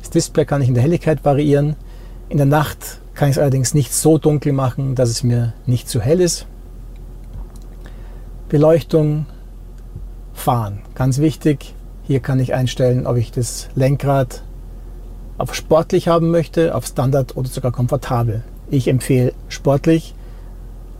Das 0.00 0.10
Display 0.10 0.44
kann 0.44 0.60
ich 0.60 0.68
in 0.68 0.74
der 0.74 0.82
Helligkeit 0.82 1.24
variieren. 1.24 1.76
In 2.28 2.36
der 2.36 2.46
Nacht 2.46 3.00
kann 3.14 3.28
ich 3.28 3.36
es 3.36 3.38
allerdings 3.38 3.74
nicht 3.74 3.94
so 3.94 4.18
dunkel 4.18 4.52
machen, 4.52 4.94
dass 4.94 5.08
es 5.08 5.22
mir 5.22 5.54
nicht 5.66 5.88
zu 5.88 6.00
hell 6.00 6.20
ist. 6.20 6.46
Beleuchtung, 8.52 9.24
Fahren, 10.34 10.82
ganz 10.94 11.20
wichtig. 11.20 11.72
Hier 12.02 12.20
kann 12.20 12.38
ich 12.38 12.52
einstellen, 12.52 13.06
ob 13.06 13.16
ich 13.16 13.32
das 13.32 13.70
Lenkrad 13.74 14.42
auf 15.38 15.54
sportlich 15.54 16.08
haben 16.08 16.30
möchte, 16.30 16.74
auf 16.74 16.84
Standard 16.84 17.34
oder 17.34 17.48
sogar 17.48 17.72
komfortabel. 17.72 18.44
Ich 18.68 18.88
empfehle 18.88 19.32
sportlich, 19.48 20.14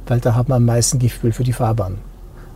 weil 0.07 0.19
da 0.19 0.35
hat 0.35 0.49
man 0.49 0.57
am 0.57 0.65
meisten 0.65 0.99
Gefühl 0.99 1.33
für 1.33 1.45
die 1.45 1.53
Fahrbahn. 1.53 1.99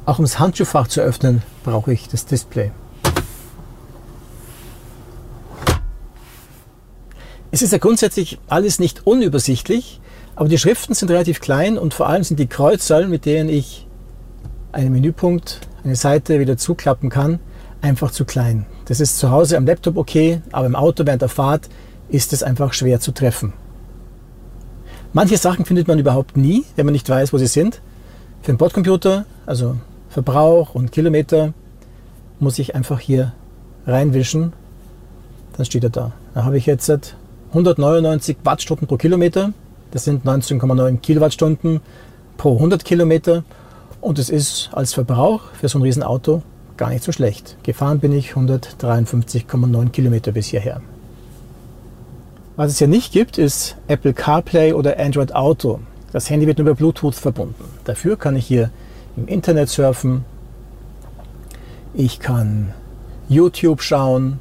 Auch 0.06 0.18
um 0.18 0.24
das 0.24 0.38
Handschuhfach 0.38 0.88
zu 0.88 1.02
öffnen, 1.02 1.42
brauche 1.62 1.92
ich 1.92 2.08
das 2.08 2.24
Display. 2.24 2.70
Es 7.50 7.60
ist 7.60 7.72
ja 7.72 7.78
grundsätzlich 7.78 8.38
alles 8.48 8.78
nicht 8.78 9.06
unübersichtlich, 9.06 10.00
aber 10.36 10.48
die 10.48 10.56
Schriften 10.56 10.94
sind 10.94 11.10
relativ 11.10 11.42
klein 11.42 11.76
und 11.76 11.92
vor 11.92 12.06
allem 12.06 12.24
sind 12.24 12.40
die 12.40 12.46
Kreuzzahlen, 12.46 13.10
mit 13.10 13.26
denen 13.26 13.50
ich 13.50 13.85
einen 14.72 14.92
Menüpunkt, 14.92 15.60
eine 15.84 15.96
Seite 15.96 16.40
wieder 16.40 16.56
zuklappen 16.56 17.10
kann, 17.10 17.38
einfach 17.80 18.10
zu 18.10 18.24
klein. 18.24 18.66
Das 18.86 19.00
ist 19.00 19.18
zu 19.18 19.30
Hause 19.30 19.56
am 19.56 19.66
Laptop 19.66 19.96
okay, 19.96 20.40
aber 20.52 20.66
im 20.66 20.76
Auto 20.76 21.06
während 21.06 21.22
der 21.22 21.28
Fahrt 21.28 21.68
ist 22.08 22.32
es 22.32 22.42
einfach 22.42 22.72
schwer 22.72 23.00
zu 23.00 23.12
treffen. 23.12 23.52
Manche 25.12 25.38
Sachen 25.38 25.64
findet 25.64 25.88
man 25.88 25.98
überhaupt 25.98 26.36
nie, 26.36 26.64
wenn 26.76 26.86
man 26.86 26.92
nicht 26.92 27.08
weiß, 27.08 27.32
wo 27.32 27.38
sie 27.38 27.46
sind. 27.46 27.80
Für 28.42 28.52
den 28.52 28.58
Bordcomputer, 28.58 29.24
also 29.46 29.76
Verbrauch 30.08 30.74
und 30.74 30.92
Kilometer, 30.92 31.52
muss 32.38 32.58
ich 32.58 32.74
einfach 32.74 33.00
hier 33.00 33.32
reinwischen. 33.86 34.52
Dann 35.56 35.64
steht 35.64 35.84
er 35.84 35.90
da. 35.90 36.12
Da 36.34 36.44
habe 36.44 36.58
ich 36.58 36.66
jetzt 36.66 36.90
199 37.50 38.36
Wattstunden 38.44 38.86
pro 38.86 38.96
Kilometer. 38.98 39.52
Das 39.90 40.04
sind 40.04 40.26
19,9 40.26 40.98
Kilowattstunden 40.98 41.80
pro 42.36 42.54
100 42.54 42.84
Kilometer. 42.84 43.44
Und 44.06 44.20
es 44.20 44.30
ist 44.30 44.70
als 44.70 44.94
Verbrauch 44.94 45.40
für 45.58 45.68
so 45.68 45.80
ein 45.80 45.82
Riesenauto 45.82 46.40
gar 46.76 46.90
nicht 46.90 47.02
so 47.02 47.10
schlecht. 47.10 47.56
Gefahren 47.64 47.98
bin 47.98 48.12
ich 48.12 48.34
153,9 48.34 49.88
Kilometer 49.90 50.30
bis 50.30 50.46
hierher. 50.46 50.80
Was 52.54 52.70
es 52.70 52.78
hier 52.78 52.86
nicht 52.86 53.12
gibt, 53.12 53.36
ist 53.36 53.76
Apple 53.88 54.14
CarPlay 54.14 54.74
oder 54.74 55.00
Android 55.00 55.34
Auto. 55.34 55.80
Das 56.12 56.30
Handy 56.30 56.46
wird 56.46 56.58
nur 56.58 56.68
über 56.68 56.76
Bluetooth 56.76 57.16
verbunden. 57.16 57.64
Dafür 57.82 58.16
kann 58.16 58.36
ich 58.36 58.46
hier 58.46 58.70
im 59.16 59.26
Internet 59.26 59.70
surfen. 59.70 60.24
Ich 61.92 62.20
kann 62.20 62.74
YouTube 63.28 63.82
schauen 63.82 64.38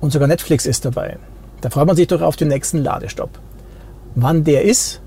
und 0.00 0.14
sogar 0.14 0.28
Netflix 0.28 0.64
ist 0.64 0.86
dabei. 0.86 1.18
Da 1.60 1.68
freut 1.68 1.86
man 1.86 1.96
sich 1.96 2.06
doch 2.06 2.22
auf 2.22 2.36
den 2.36 2.48
nächsten 2.48 2.78
Ladestopp. 2.78 3.38
Wann 4.14 4.44
der 4.44 4.62
ist, 4.62 5.02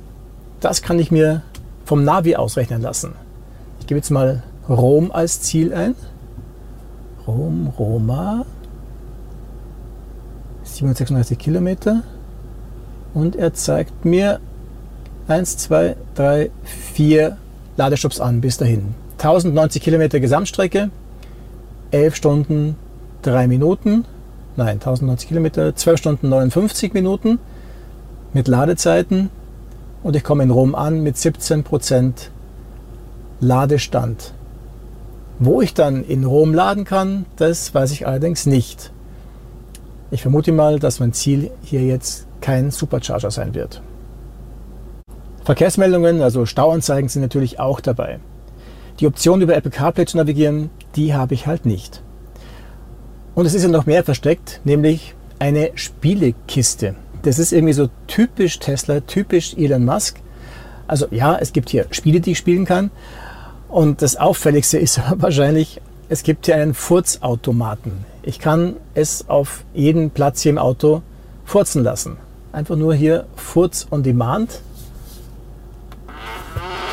das 0.59 0.83
kann 0.83 0.99
ich 0.99 1.09
mir 1.09 1.41
vom 1.83 2.03
Navi 2.03 2.35
ausrechnen 2.35 2.83
lassen. 2.83 3.15
Gebe 3.91 3.99
jetzt 3.99 4.09
mal 4.09 4.41
Rom 4.69 5.11
als 5.11 5.41
Ziel 5.41 5.73
ein. 5.73 5.95
Rom, 7.27 7.73
Roma. 7.77 8.45
736 10.63 11.37
Kilometer. 11.37 12.03
Und 13.13 13.35
er 13.35 13.53
zeigt 13.53 14.05
mir 14.05 14.39
1, 15.27 15.57
2, 15.57 15.97
3, 16.15 16.51
4 16.93 17.35
Ladestopps 17.75 18.21
an 18.21 18.39
bis 18.39 18.55
dahin. 18.55 18.95
1090 19.17 19.81
Kilometer 19.81 20.21
Gesamtstrecke, 20.21 20.89
11 21.91 22.15
Stunden, 22.15 22.77
3 23.23 23.49
Minuten 23.49 24.05
nein, 24.55 24.75
1090 24.75 25.27
Kilometer, 25.27 25.75
12 25.75 25.99
Stunden 25.99 26.29
59 26.29 26.93
Minuten 26.93 27.39
mit 28.31 28.47
Ladezeiten 28.47 29.29
und 30.01 30.15
ich 30.15 30.23
komme 30.23 30.43
in 30.43 30.49
Rom 30.49 30.75
an 30.75 31.03
mit 31.03 31.17
17 31.17 31.65
Prozent 31.65 32.31
Ladestand. 33.41 34.33
Wo 35.39 35.61
ich 35.61 35.73
dann 35.73 36.05
in 36.05 36.23
Rom 36.23 36.53
laden 36.53 36.85
kann, 36.85 37.25
das 37.35 37.73
weiß 37.73 37.91
ich 37.91 38.07
allerdings 38.07 38.45
nicht. 38.45 38.91
Ich 40.11 40.21
vermute 40.21 40.51
mal, 40.51 40.77
dass 40.77 40.99
mein 40.99 41.13
Ziel 41.13 41.49
hier 41.63 41.81
jetzt 41.81 42.27
kein 42.39 42.69
Supercharger 42.69 43.31
sein 43.31 43.55
wird. 43.55 43.81
Verkehrsmeldungen, 45.43 46.21
also 46.21 46.45
Stauanzeigen 46.45 47.09
sind 47.09 47.23
natürlich 47.23 47.59
auch 47.59 47.79
dabei. 47.79 48.19
Die 48.99 49.07
Option 49.07 49.41
über 49.41 49.55
Apple 49.55 49.71
CarPlay 49.71 50.05
zu 50.05 50.17
navigieren, 50.17 50.69
die 50.95 51.15
habe 51.15 51.33
ich 51.33 51.47
halt 51.47 51.65
nicht. 51.65 52.03
Und 53.33 53.47
es 53.47 53.55
ist 53.55 53.63
ja 53.63 53.69
noch 53.69 53.87
mehr 53.87 54.03
versteckt, 54.03 54.61
nämlich 54.65 55.15
eine 55.39 55.71
Spielekiste. 55.73 56.93
Das 57.23 57.39
ist 57.39 57.51
irgendwie 57.53 57.73
so 57.73 57.89
typisch 58.05 58.59
Tesla, 58.59 58.99
typisch 58.99 59.55
Elon 59.57 59.85
Musk. 59.85 60.19
Also 60.85 61.07
ja, 61.09 61.35
es 61.37 61.53
gibt 61.53 61.69
hier 61.69 61.87
Spiele, 61.89 62.19
die 62.19 62.31
ich 62.31 62.37
spielen 62.37 62.65
kann. 62.65 62.91
Und 63.71 64.01
das 64.01 64.17
Auffälligste 64.17 64.77
ist 64.77 64.99
wahrscheinlich, 65.15 65.81
es 66.09 66.23
gibt 66.23 66.45
hier 66.45 66.57
einen 66.57 66.73
Furzautomaten. 66.73 68.05
Ich 68.21 68.37
kann 68.37 68.75
es 68.93 69.29
auf 69.29 69.63
jeden 69.73 70.11
Platz 70.11 70.41
hier 70.41 70.51
im 70.51 70.57
Auto 70.57 71.01
furzen 71.45 71.83
lassen. 71.83 72.17
Einfach 72.51 72.75
nur 72.75 72.93
hier 72.93 73.25
Furz 73.35 73.87
on 73.89 74.03
Demand. 74.03 74.61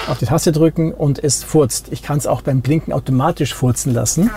Auf 0.09 0.19
die 0.19 0.25
Taste 0.25 0.53
drücken 0.53 0.95
und 0.95 1.23
es 1.23 1.43
furzt. 1.43 1.89
Ich 1.91 2.03
kann 2.03 2.17
es 2.17 2.27
auch 2.27 2.41
beim 2.41 2.61
Blinken 2.61 2.93
automatisch 2.93 3.55
furzen 3.55 3.93
lassen. 3.93 4.31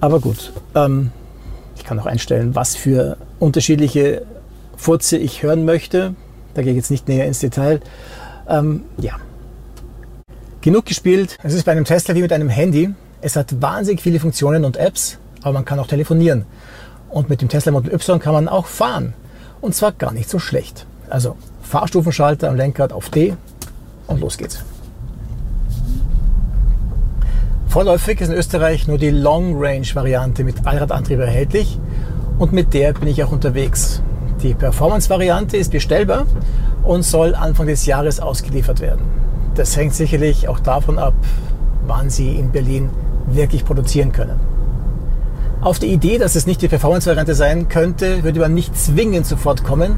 Aber 0.00 0.18
gut, 0.18 0.52
ähm, 0.74 1.12
ich 1.76 1.84
kann 1.84 2.00
auch 2.00 2.06
einstellen, 2.06 2.54
was 2.54 2.74
für 2.74 3.18
unterschiedliche 3.38 4.22
Furze 4.76 5.16
ich 5.18 5.42
hören 5.42 5.64
möchte. 5.64 6.14
Da 6.54 6.62
gehe 6.62 6.72
ich 6.72 6.76
jetzt 6.76 6.90
nicht 6.90 7.06
näher 7.06 7.26
ins 7.26 7.40
Detail. 7.40 7.80
Ähm, 8.48 8.84
ja. 8.98 9.12
Genug 10.60 10.86
gespielt. 10.86 11.36
Es 11.42 11.54
ist 11.54 11.64
bei 11.64 11.72
einem 11.72 11.84
Tesla 11.84 12.14
wie 12.14 12.22
mit 12.22 12.32
einem 12.32 12.48
Handy. 12.48 12.90
Es 13.20 13.36
hat 13.36 13.60
wahnsinnig 13.60 14.00
viele 14.00 14.20
Funktionen 14.20 14.64
und 14.64 14.76
Apps, 14.76 15.18
aber 15.42 15.54
man 15.54 15.64
kann 15.64 15.78
auch 15.78 15.86
telefonieren. 15.86 16.46
Und 17.10 17.28
mit 17.28 17.40
dem 17.40 17.48
Tesla 17.48 17.72
Model 17.72 17.92
Y 17.92 18.18
kann 18.20 18.32
man 18.32 18.48
auch 18.48 18.66
fahren. 18.66 19.14
Und 19.60 19.74
zwar 19.74 19.92
gar 19.92 20.12
nicht 20.12 20.28
so 20.30 20.38
schlecht. 20.38 20.86
Also 21.08 21.36
Fahrstufenschalter 21.62 22.48
am 22.48 22.56
Lenkrad 22.56 22.92
auf 22.92 23.10
D 23.10 23.34
und 24.06 24.20
los 24.20 24.38
geht's. 24.38 24.64
Vorläufig 27.68 28.20
ist 28.20 28.28
in 28.28 28.34
Österreich 28.34 28.88
nur 28.88 28.98
die 28.98 29.10
Long 29.10 29.56
Range 29.58 29.86
Variante 29.94 30.42
mit 30.42 30.66
Allradantrieb 30.66 31.18
erhältlich 31.18 31.78
und 32.38 32.52
mit 32.52 32.72
der 32.72 32.94
bin 32.94 33.08
ich 33.08 33.22
auch 33.22 33.32
unterwegs. 33.32 34.02
Die 34.42 34.54
Performance 34.54 35.10
Variante 35.10 35.56
ist 35.56 35.72
bestellbar 35.72 36.24
und 36.84 37.02
soll 37.02 37.34
Anfang 37.34 37.66
des 37.66 37.86
Jahres 37.86 38.20
ausgeliefert 38.20 38.80
werden. 38.80 39.02
Das 39.56 39.76
hängt 39.76 39.94
sicherlich 39.94 40.46
auch 40.48 40.60
davon 40.60 40.96
ab, 40.96 41.14
wann 41.88 42.08
sie 42.08 42.36
in 42.36 42.52
Berlin 42.52 42.90
wirklich 43.26 43.64
produzieren 43.64 44.12
können. 44.12 44.38
Auf 45.60 45.80
die 45.80 45.88
Idee, 45.88 46.18
dass 46.18 46.36
es 46.36 46.46
nicht 46.46 46.62
die 46.62 46.68
Performance-Variante 46.68 47.34
sein 47.34 47.68
könnte, 47.68 48.22
würde 48.22 48.38
man 48.38 48.54
nicht 48.54 48.78
zwingend 48.78 49.26
sofort 49.26 49.64
kommen, 49.64 49.96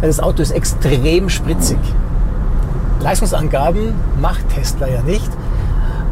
weil 0.00 0.10
das 0.10 0.20
Auto 0.20 0.42
ist 0.42 0.50
extrem 0.50 1.30
spritzig. 1.30 1.78
Leistungsangaben 3.00 3.94
macht 4.20 4.46
Tesla 4.50 4.88
ja 4.88 5.00
nicht, 5.00 5.30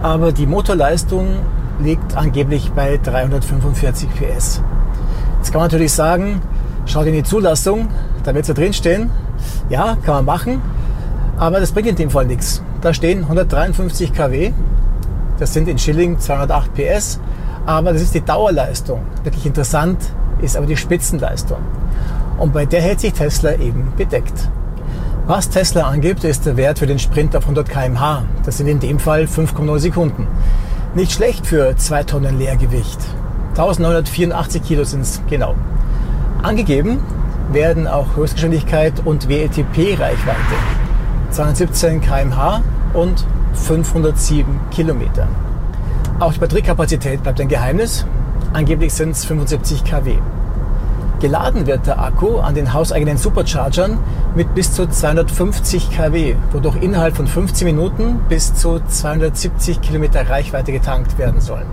aber 0.02 0.32
die 0.32 0.46
Motorleistung 0.46 1.40
liegt 1.80 2.16
angeblich 2.16 2.72
bei 2.72 2.98
345 3.02 4.08
PS. 4.08 4.62
Jetzt 5.36 5.52
kann 5.52 5.60
man 5.60 5.70
natürlich 5.70 5.92
sagen, 5.92 6.40
schaut 6.88 7.06
in 7.06 7.12
die 7.12 7.22
Zulassung, 7.22 7.88
da 8.24 8.34
wird 8.34 8.42
es 8.42 8.48
ja 8.48 8.54
drin 8.54 8.72
stehen. 8.72 9.10
Ja, 9.68 9.96
kann 10.04 10.14
man 10.14 10.24
machen, 10.24 10.62
aber 11.38 11.60
das 11.60 11.72
bringt 11.72 11.88
in 11.88 11.96
dem 11.96 12.10
Fall 12.10 12.26
nichts. 12.26 12.62
Da 12.80 12.94
stehen 12.94 13.22
153 13.22 14.12
kW, 14.12 14.52
das 15.38 15.52
sind 15.52 15.68
in 15.68 15.78
Schilling 15.78 16.18
208 16.18 16.74
PS, 16.74 17.20
aber 17.66 17.92
das 17.92 18.02
ist 18.02 18.14
die 18.14 18.24
Dauerleistung. 18.24 19.02
Wirklich 19.24 19.46
interessant 19.46 19.98
ist 20.40 20.56
aber 20.56 20.66
die 20.66 20.76
Spitzenleistung. 20.76 21.58
Und 22.38 22.52
bei 22.52 22.66
der 22.66 22.80
hält 22.80 23.00
sich 23.00 23.12
Tesla 23.12 23.52
eben 23.54 23.92
bedeckt. 23.96 24.48
Was 25.26 25.50
Tesla 25.50 25.82
angibt, 25.82 26.24
ist 26.24 26.46
der 26.46 26.56
Wert 26.56 26.78
für 26.78 26.86
den 26.86 26.98
Sprint 26.98 27.36
auf 27.36 27.42
100 27.42 27.68
km/h. 27.68 28.22
Das 28.46 28.56
sind 28.56 28.68
in 28.68 28.80
dem 28.80 28.98
Fall 28.98 29.24
5,0 29.24 29.78
Sekunden. 29.78 30.26
Nicht 30.94 31.12
schlecht 31.12 31.46
für 31.46 31.76
2 31.76 32.04
Tonnen 32.04 32.38
Leergewicht. 32.38 32.98
1984 33.50 34.62
Kilo 34.62 34.84
sind 34.84 35.02
es 35.02 35.20
genau. 35.28 35.54
Angegeben 36.42 37.00
werden 37.52 37.88
auch 37.88 38.14
Höchstgeschwindigkeit 38.14 38.92
und 39.04 39.28
WLTP-Reichweite. 39.28 40.54
217 41.30 42.00
km/h 42.00 42.62
und 42.94 43.26
507 43.54 44.60
Kilometer. 44.70 45.26
Auch 46.20 46.32
die 46.32 46.38
Batteriekapazität 46.38 47.22
bleibt 47.24 47.40
ein 47.40 47.48
Geheimnis. 47.48 48.06
Angeblich 48.52 48.94
sind 48.94 49.10
es 49.10 49.24
75 49.24 49.82
kW. 49.82 50.18
Geladen 51.20 51.66
wird 51.66 51.88
der 51.88 52.00
Akku 52.00 52.38
an 52.38 52.54
den 52.54 52.72
hauseigenen 52.72 53.16
Superchargern 53.16 53.98
mit 54.36 54.54
bis 54.54 54.72
zu 54.72 54.86
250 54.86 55.90
kW, 55.90 56.36
wodurch 56.52 56.76
innerhalb 56.80 57.16
von 57.16 57.26
15 57.26 57.66
Minuten 57.66 58.20
bis 58.28 58.54
zu 58.54 58.78
270 58.78 59.80
Kilometer 59.80 60.30
Reichweite 60.30 60.70
getankt 60.70 61.18
werden 61.18 61.40
sollen. 61.40 61.66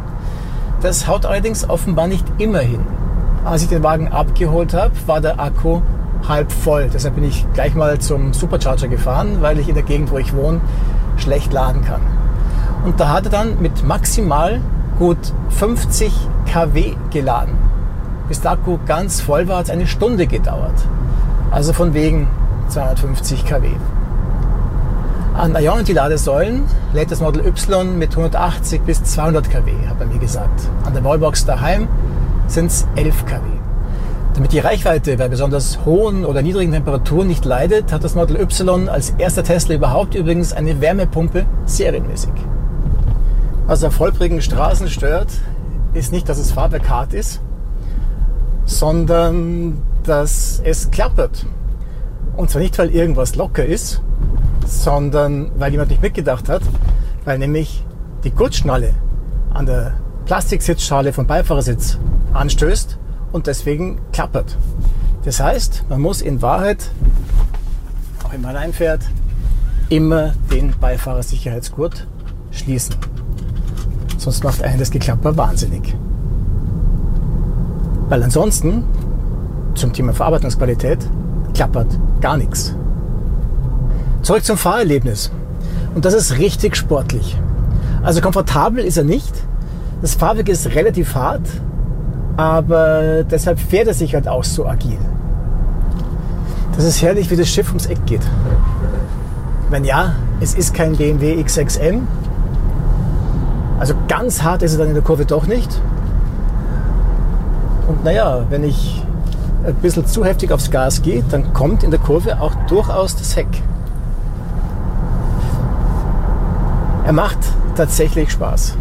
Das 0.82 1.08
haut 1.08 1.28
allerdings 1.28 1.70
offenbar 1.70 2.08
nicht 2.08 2.26
immer 2.40 2.60
hin. 2.60 2.80
Als 3.46 3.62
ich 3.62 3.70
den 3.70 3.84
Wagen 3.84 4.08
abgeholt 4.08 4.74
habe, 4.74 4.92
war 5.06 5.22
der 5.22 5.40
Akku 5.40 5.82
halb 6.28 6.52
voll. 6.52 6.90
Deshalb 6.92 7.14
bin 7.14 7.24
ich 7.24 7.46
gleich 7.54 7.76
mal 7.76 8.00
zum 8.00 8.34
Supercharger 8.34 8.88
gefahren, 8.88 9.38
weil 9.42 9.60
ich 9.60 9.70
in 9.70 9.76
der 9.76 9.84
Gegend, 9.84 10.10
wo 10.10 10.18
ich 10.18 10.36
wohne, 10.36 10.62
schlecht 11.18 11.54
laden 11.54 11.86
kann. 11.86 12.02
Und 12.86 13.00
da 13.00 13.10
hat 13.10 13.26
er 13.26 13.30
dann 13.30 13.62
mit 13.62 13.86
maximal 13.86 14.62
gut 14.98 15.20
50 15.50 16.12
kW 16.52 16.96
geladen. 17.12 17.54
Bis 18.28 18.42
der 18.42 18.54
Akku 18.54 18.80
ganz 18.88 19.22
voll 19.22 19.48
war, 19.48 19.60
hat 19.60 19.66
es 19.66 19.72
eine 19.72 19.86
Stunde 19.86 20.26
gedauert. 20.26 20.84
Also 21.52 21.72
von 21.72 21.94
wegen 21.94 22.28
250 22.70 23.46
kW. 23.46 23.68
An 25.36 25.56
Ionity-Ladesäulen 25.56 26.64
lädt 26.94 27.12
das 27.12 27.22
Model 27.22 27.46
Y 27.46 28.00
mit 28.00 28.10
180 28.12 28.82
bis 28.82 29.04
200 29.04 29.52
kW, 29.52 29.72
hat 29.88 30.00
er 30.00 30.08
mir 30.08 30.18
gesagt. 30.18 30.62
An 30.84 30.94
der 30.94 31.04
Wallbox 31.04 31.46
daheim 31.46 31.88
sind 32.48 32.68
es 32.68 32.88
11 32.96 33.26
kW. 33.26 33.42
Damit 34.36 34.52
die 34.52 34.60
Reichweite 34.60 35.16
bei 35.16 35.30
besonders 35.30 35.86
hohen 35.86 36.26
oder 36.26 36.42
niedrigen 36.42 36.74
Temperaturen 36.74 37.28
nicht 37.28 37.46
leidet, 37.46 37.94
hat 37.94 38.04
das 38.04 38.16
Model 38.16 38.36
Y 38.38 38.90
als 38.90 39.12
erster 39.12 39.44
Tesla 39.44 39.76
überhaupt 39.76 40.14
übrigens 40.14 40.52
eine 40.52 40.82
Wärmepumpe 40.82 41.46
serienmäßig. 41.66 42.34
Was 43.66 43.84
auf 43.84 44.00
holprigen 44.00 44.42
Straßen 44.42 44.90
stört, 44.90 45.30
ist 45.94 46.12
nicht, 46.12 46.28
dass 46.28 46.38
das 46.38 46.52
Fahrwerk 46.52 46.90
hart 46.90 47.14
ist, 47.14 47.42
sondern 48.66 49.82
dass 50.04 50.62
es 50.64 50.92
klappert. 50.92 51.46
Und 52.36 52.50
zwar 52.50 52.62
nicht, 52.62 52.78
weil 52.78 52.90
irgendwas 52.90 53.36
locker 53.36 53.66
ist, 53.66 54.02
sondern 54.66 55.52
weil 55.58 55.72
jemand 55.72 55.92
nicht 55.92 56.02
mitgedacht 56.02 56.50
hat, 56.50 56.62
weil 57.24 57.40
nämlich 57.40 57.86
die 58.26 58.32
Gurtschnalle 58.32 58.94
an 59.54 59.66
der 59.66 59.94
Plastiksitzschale 60.26 61.14
vom 61.14 61.26
Beifahrersitz 61.26 61.98
anstößt 62.36 62.98
und 63.32 63.48
deswegen 63.48 64.00
klappert. 64.12 64.58
Das 65.24 65.40
heißt, 65.40 65.86
man 65.90 66.02
muss 66.02 66.22
in 66.22 66.42
Wahrheit, 66.42 66.92
auch 68.24 68.32
wenn 68.32 68.42
man 68.42 68.56
reinfährt, 68.56 69.02
immer 69.90 70.34
den 70.52 70.74
Beifahrersicherheitsgurt 70.80 72.08
schließen. 72.52 72.96
Sonst 74.18 74.44
macht 74.44 74.64
einen 74.64 74.80
das 74.80 74.92
Geklapper 74.92 75.36
wahnsinnig. 75.38 75.96
Weil 78.10 78.24
ansonsten, 78.24 78.84
zum 79.74 79.94
Thema 79.94 80.14
Verarbeitungsqualität, 80.14 81.00
klappert 81.54 81.88
gar 82.22 82.38
nichts. 82.38 82.76
Zurück 84.22 84.44
zum 84.44 84.58
Fahrerlebnis. 84.58 85.32
Und 85.94 86.06
das 86.06 86.14
ist 86.14 86.38
richtig 86.38 86.76
sportlich. 86.76 87.38
Also 88.04 88.22
komfortabel 88.22 88.84
ist 88.84 88.98
er 88.98 89.04
nicht. 89.04 89.34
Das 90.02 90.16
Fahrwerk 90.16 90.50
ist 90.50 90.68
relativ 90.76 91.16
hart, 91.16 91.48
aber 92.38 93.24
deshalb 93.24 93.60
fährt 93.60 93.88
er 93.88 93.94
sich 93.94 94.14
halt 94.14 94.28
auch 94.28 94.44
so 94.44 94.66
agil. 94.66 94.98
Das 96.76 96.84
ist 96.84 97.02
herrlich, 97.02 97.30
wie 97.32 97.38
das 97.38 97.48
Schiff 97.48 97.70
ums 97.70 97.86
Eck 97.86 98.06
geht. 98.06 98.22
Wenn 99.70 99.86
ja, 99.86 100.14
es 100.42 100.54
ist 100.54 100.74
kein 100.74 100.96
BMW 100.96 101.42
X6M. 101.42 102.02
Also 103.80 103.94
ganz 104.08 104.44
hart 104.44 104.62
ist 104.62 104.74
er 104.74 104.80
dann 104.80 104.90
in 104.90 104.94
der 104.94 105.04
Kurve 105.04 105.26
doch 105.26 105.48
nicht. 105.48 105.82
Und 107.88 108.04
naja, 108.04 108.46
wenn 108.50 108.64
ich 108.64 109.04
ein 109.66 109.76
bisschen 109.76 110.06
zu 110.06 110.26
heftig 110.26 110.52
aufs 110.52 110.70
Gas 110.70 111.02
gehe, 111.02 111.24
dann 111.30 111.54
kommt 111.54 111.84
in 111.84 111.92
der 111.92 112.00
Kurve 112.00 112.40
auch 112.42 112.54
durchaus 112.68 113.16
das 113.16 113.36
Heck. 113.36 113.48
Er 117.06 117.14
macht 117.14 117.38
tatsächlich 117.76 118.32
Spaß. 118.32 118.76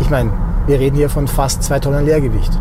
Ich 0.00 0.10
meine, 0.10 0.30
wir 0.66 0.78
reden 0.78 0.96
hier 0.96 1.08
von 1.08 1.26
fast 1.26 1.62
zwei 1.62 1.78
Tonnen 1.78 2.04
Leergewicht. 2.04 2.52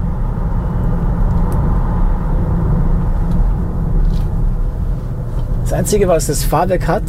Das 5.63 5.73
Einzige, 5.73 6.07
was 6.07 6.27
das 6.27 6.43
Fahrwerk 6.43 6.87
hat, 6.87 7.03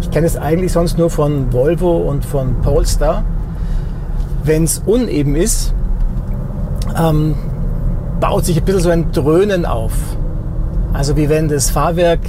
ich 0.00 0.10
kenne 0.10 0.26
es 0.26 0.36
eigentlich 0.36 0.72
sonst 0.72 0.98
nur 0.98 1.10
von 1.10 1.52
Volvo 1.52 1.96
und 1.96 2.24
von 2.24 2.60
Polestar, 2.62 3.24
wenn 4.44 4.64
es 4.64 4.82
uneben 4.86 5.34
ist, 5.34 5.74
ähm, 6.96 7.34
baut 8.20 8.44
sich 8.44 8.58
ein 8.58 8.64
bisschen 8.64 8.80
so 8.80 8.90
ein 8.90 9.10
Dröhnen 9.12 9.64
auf. 9.66 9.92
Also 10.92 11.16
wie 11.16 11.28
wenn 11.28 11.48
das 11.48 11.70
Fahrwerk 11.70 12.20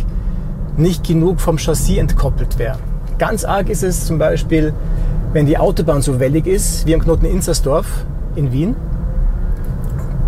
nicht 0.78 1.06
genug 1.06 1.40
vom 1.40 1.58
Chassis 1.58 1.98
entkoppelt 1.98 2.58
wäre. 2.58 2.80
Ganz 3.20 3.46
arg 3.46 3.70
ist 3.70 3.84
es 3.84 4.06
zum 4.06 4.18
Beispiel, 4.18 4.74
wenn 5.36 5.46
die 5.46 5.58
Autobahn 5.58 6.02
so 6.02 6.22
wellig 6.22 6.48
ist, 6.48 6.88
wie 6.88 6.96
am 6.96 7.02
Knoten 7.02 7.26
Inzersdorf 7.26 8.06
in 8.38 8.54
Wien. 8.54 8.74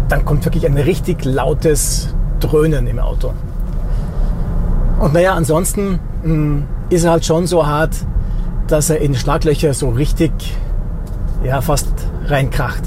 Dann 0.10 0.26
kommt 0.26 0.44
wirklich 0.44 0.66
ein 0.66 0.78
richtig 0.78 1.24
lautes 1.24 2.14
Dröhnen 2.42 2.88
im 2.88 3.00
Auto. 3.00 3.32
Und 5.00 5.14
naja, 5.14 5.34
ansonsten 5.34 6.00
mh, 6.24 6.24
hm, 6.24 6.64
ist 6.90 7.06
er 7.06 7.12
halt 7.12 7.24
schon 7.24 7.48
so 7.48 7.66
hart, 7.66 7.96
dass 8.68 8.90
er 8.90 9.00
in 9.00 9.16
Schlaglöcher 9.16 9.74
so 9.74 9.88
richtig, 9.92 10.58
ja, 11.42 11.62
fast 11.62 11.88
reinkracht. 12.26 12.84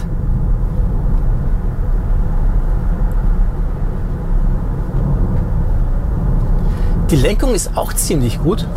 Die 7.11 7.17
Lenkung 7.17 7.55
ist 7.55 7.79
auch 7.79 7.95
ziemlich 7.95 8.43
gut. 8.43 8.69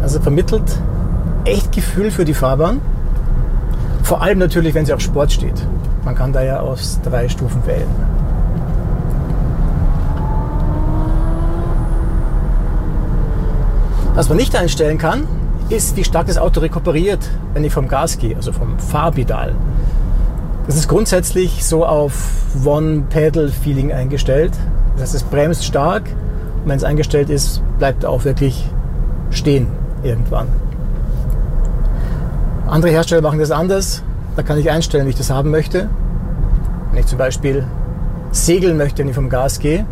Also 0.00 0.20
vermittelt 0.20 0.62
echt 1.48 1.72
Gefühl 1.72 2.10
für 2.10 2.24
die 2.24 2.34
Fahrbahn. 2.34 2.80
Vor 4.02 4.22
allem 4.22 4.38
natürlich, 4.38 4.74
wenn 4.74 4.86
sie 4.86 4.92
auf 4.92 5.00
Sport 5.00 5.32
steht. 5.32 5.66
Man 6.04 6.14
kann 6.14 6.32
da 6.32 6.42
ja 6.42 6.60
aus 6.60 7.00
drei 7.02 7.28
Stufen 7.28 7.66
wählen. 7.66 7.88
Was 14.14 14.28
man 14.28 14.36
nicht 14.36 14.54
einstellen 14.56 14.98
kann, 14.98 15.26
ist, 15.68 15.96
wie 15.96 16.04
stark 16.04 16.26
das 16.26 16.38
Auto 16.38 16.60
rekuperiert, 16.60 17.20
wenn 17.54 17.64
ich 17.64 17.72
vom 17.72 17.88
Gas 17.88 18.18
gehe, 18.18 18.34
also 18.36 18.52
vom 18.52 18.78
Fahrpedal. 18.78 19.54
Das 20.66 20.76
ist 20.76 20.88
grundsätzlich 20.88 21.64
so 21.64 21.86
auf 21.86 22.12
One-Pedal-Feeling 22.64 23.92
eingestellt. 23.92 24.52
Das 24.94 25.02
heißt, 25.02 25.14
es 25.14 25.22
bremst 25.22 25.64
stark 25.64 26.04
und 26.62 26.70
wenn 26.70 26.76
es 26.76 26.84
eingestellt 26.84 27.30
ist, 27.30 27.62
bleibt 27.78 28.04
auch 28.04 28.24
wirklich 28.24 28.68
stehen 29.30 29.68
irgendwann. 30.02 30.48
Andere 32.68 32.92
Hersteller 32.92 33.22
machen 33.22 33.38
das 33.38 33.50
anders. 33.50 34.02
Da 34.36 34.42
kann 34.42 34.58
ich 34.58 34.70
einstellen, 34.70 35.06
wie 35.06 35.10
ich 35.10 35.16
das 35.16 35.30
haben 35.30 35.50
möchte. 35.50 35.88
Wenn 36.90 37.00
ich 37.00 37.06
zum 37.06 37.18
Beispiel 37.18 37.64
segeln 38.30 38.76
möchte, 38.76 38.98
wenn 39.00 39.08
ich 39.08 39.14
vom 39.14 39.30
Gas 39.30 39.58
gehe, 39.58 39.86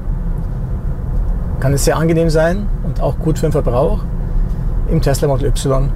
kann 1.58 1.72
es 1.72 1.86
sehr 1.86 1.96
angenehm 1.96 2.28
sein 2.28 2.66
und 2.84 3.00
auch 3.00 3.18
gut 3.18 3.38
für 3.38 3.46
den 3.46 3.52
Verbrauch. 3.52 4.00
Im 4.90 5.00
Tesla 5.00 5.26
Model 5.26 5.48
Y 5.48 5.88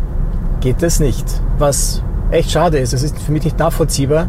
geht 0.61 0.83
das 0.83 1.01
nicht. 1.01 1.27
Was 1.59 2.03
echt 2.31 2.51
schade 2.51 2.79
ist. 2.79 2.95
Es 2.95 3.03
ist 3.03 3.19
für 3.21 3.33
mich 3.33 3.45
nicht 3.45 3.59
nachvollziehbar, 3.59 4.29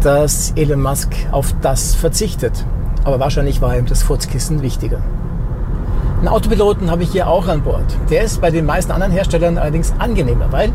dass 0.00 0.52
Elon 0.56 0.80
Musk 0.80 1.14
auf 1.32 1.54
das 1.60 1.94
verzichtet. 1.94 2.64
Aber 3.04 3.20
wahrscheinlich 3.20 3.60
war 3.60 3.76
ihm 3.76 3.84
das 3.84 4.02
Furzkissen 4.02 4.62
wichtiger. 4.62 5.00
Einen 6.18 6.28
Autopiloten 6.28 6.90
habe 6.90 7.02
ich 7.02 7.10
hier 7.10 7.28
auch 7.28 7.46
an 7.46 7.60
Bord. 7.60 7.84
Der 8.08 8.22
ist 8.22 8.40
bei 8.40 8.50
den 8.50 8.64
meisten 8.64 8.90
anderen 8.90 9.12
Herstellern 9.12 9.58
allerdings 9.58 9.92
angenehmer, 9.98 10.46
weil 10.50 10.72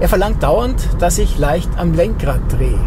er 0.00 0.08
verlangt 0.08 0.42
dauernd, 0.42 0.88
dass 0.98 1.18
ich 1.18 1.38
leicht 1.38 1.68
am 1.76 1.92
Lenkrad 1.92 2.40
drehe. 2.48 2.78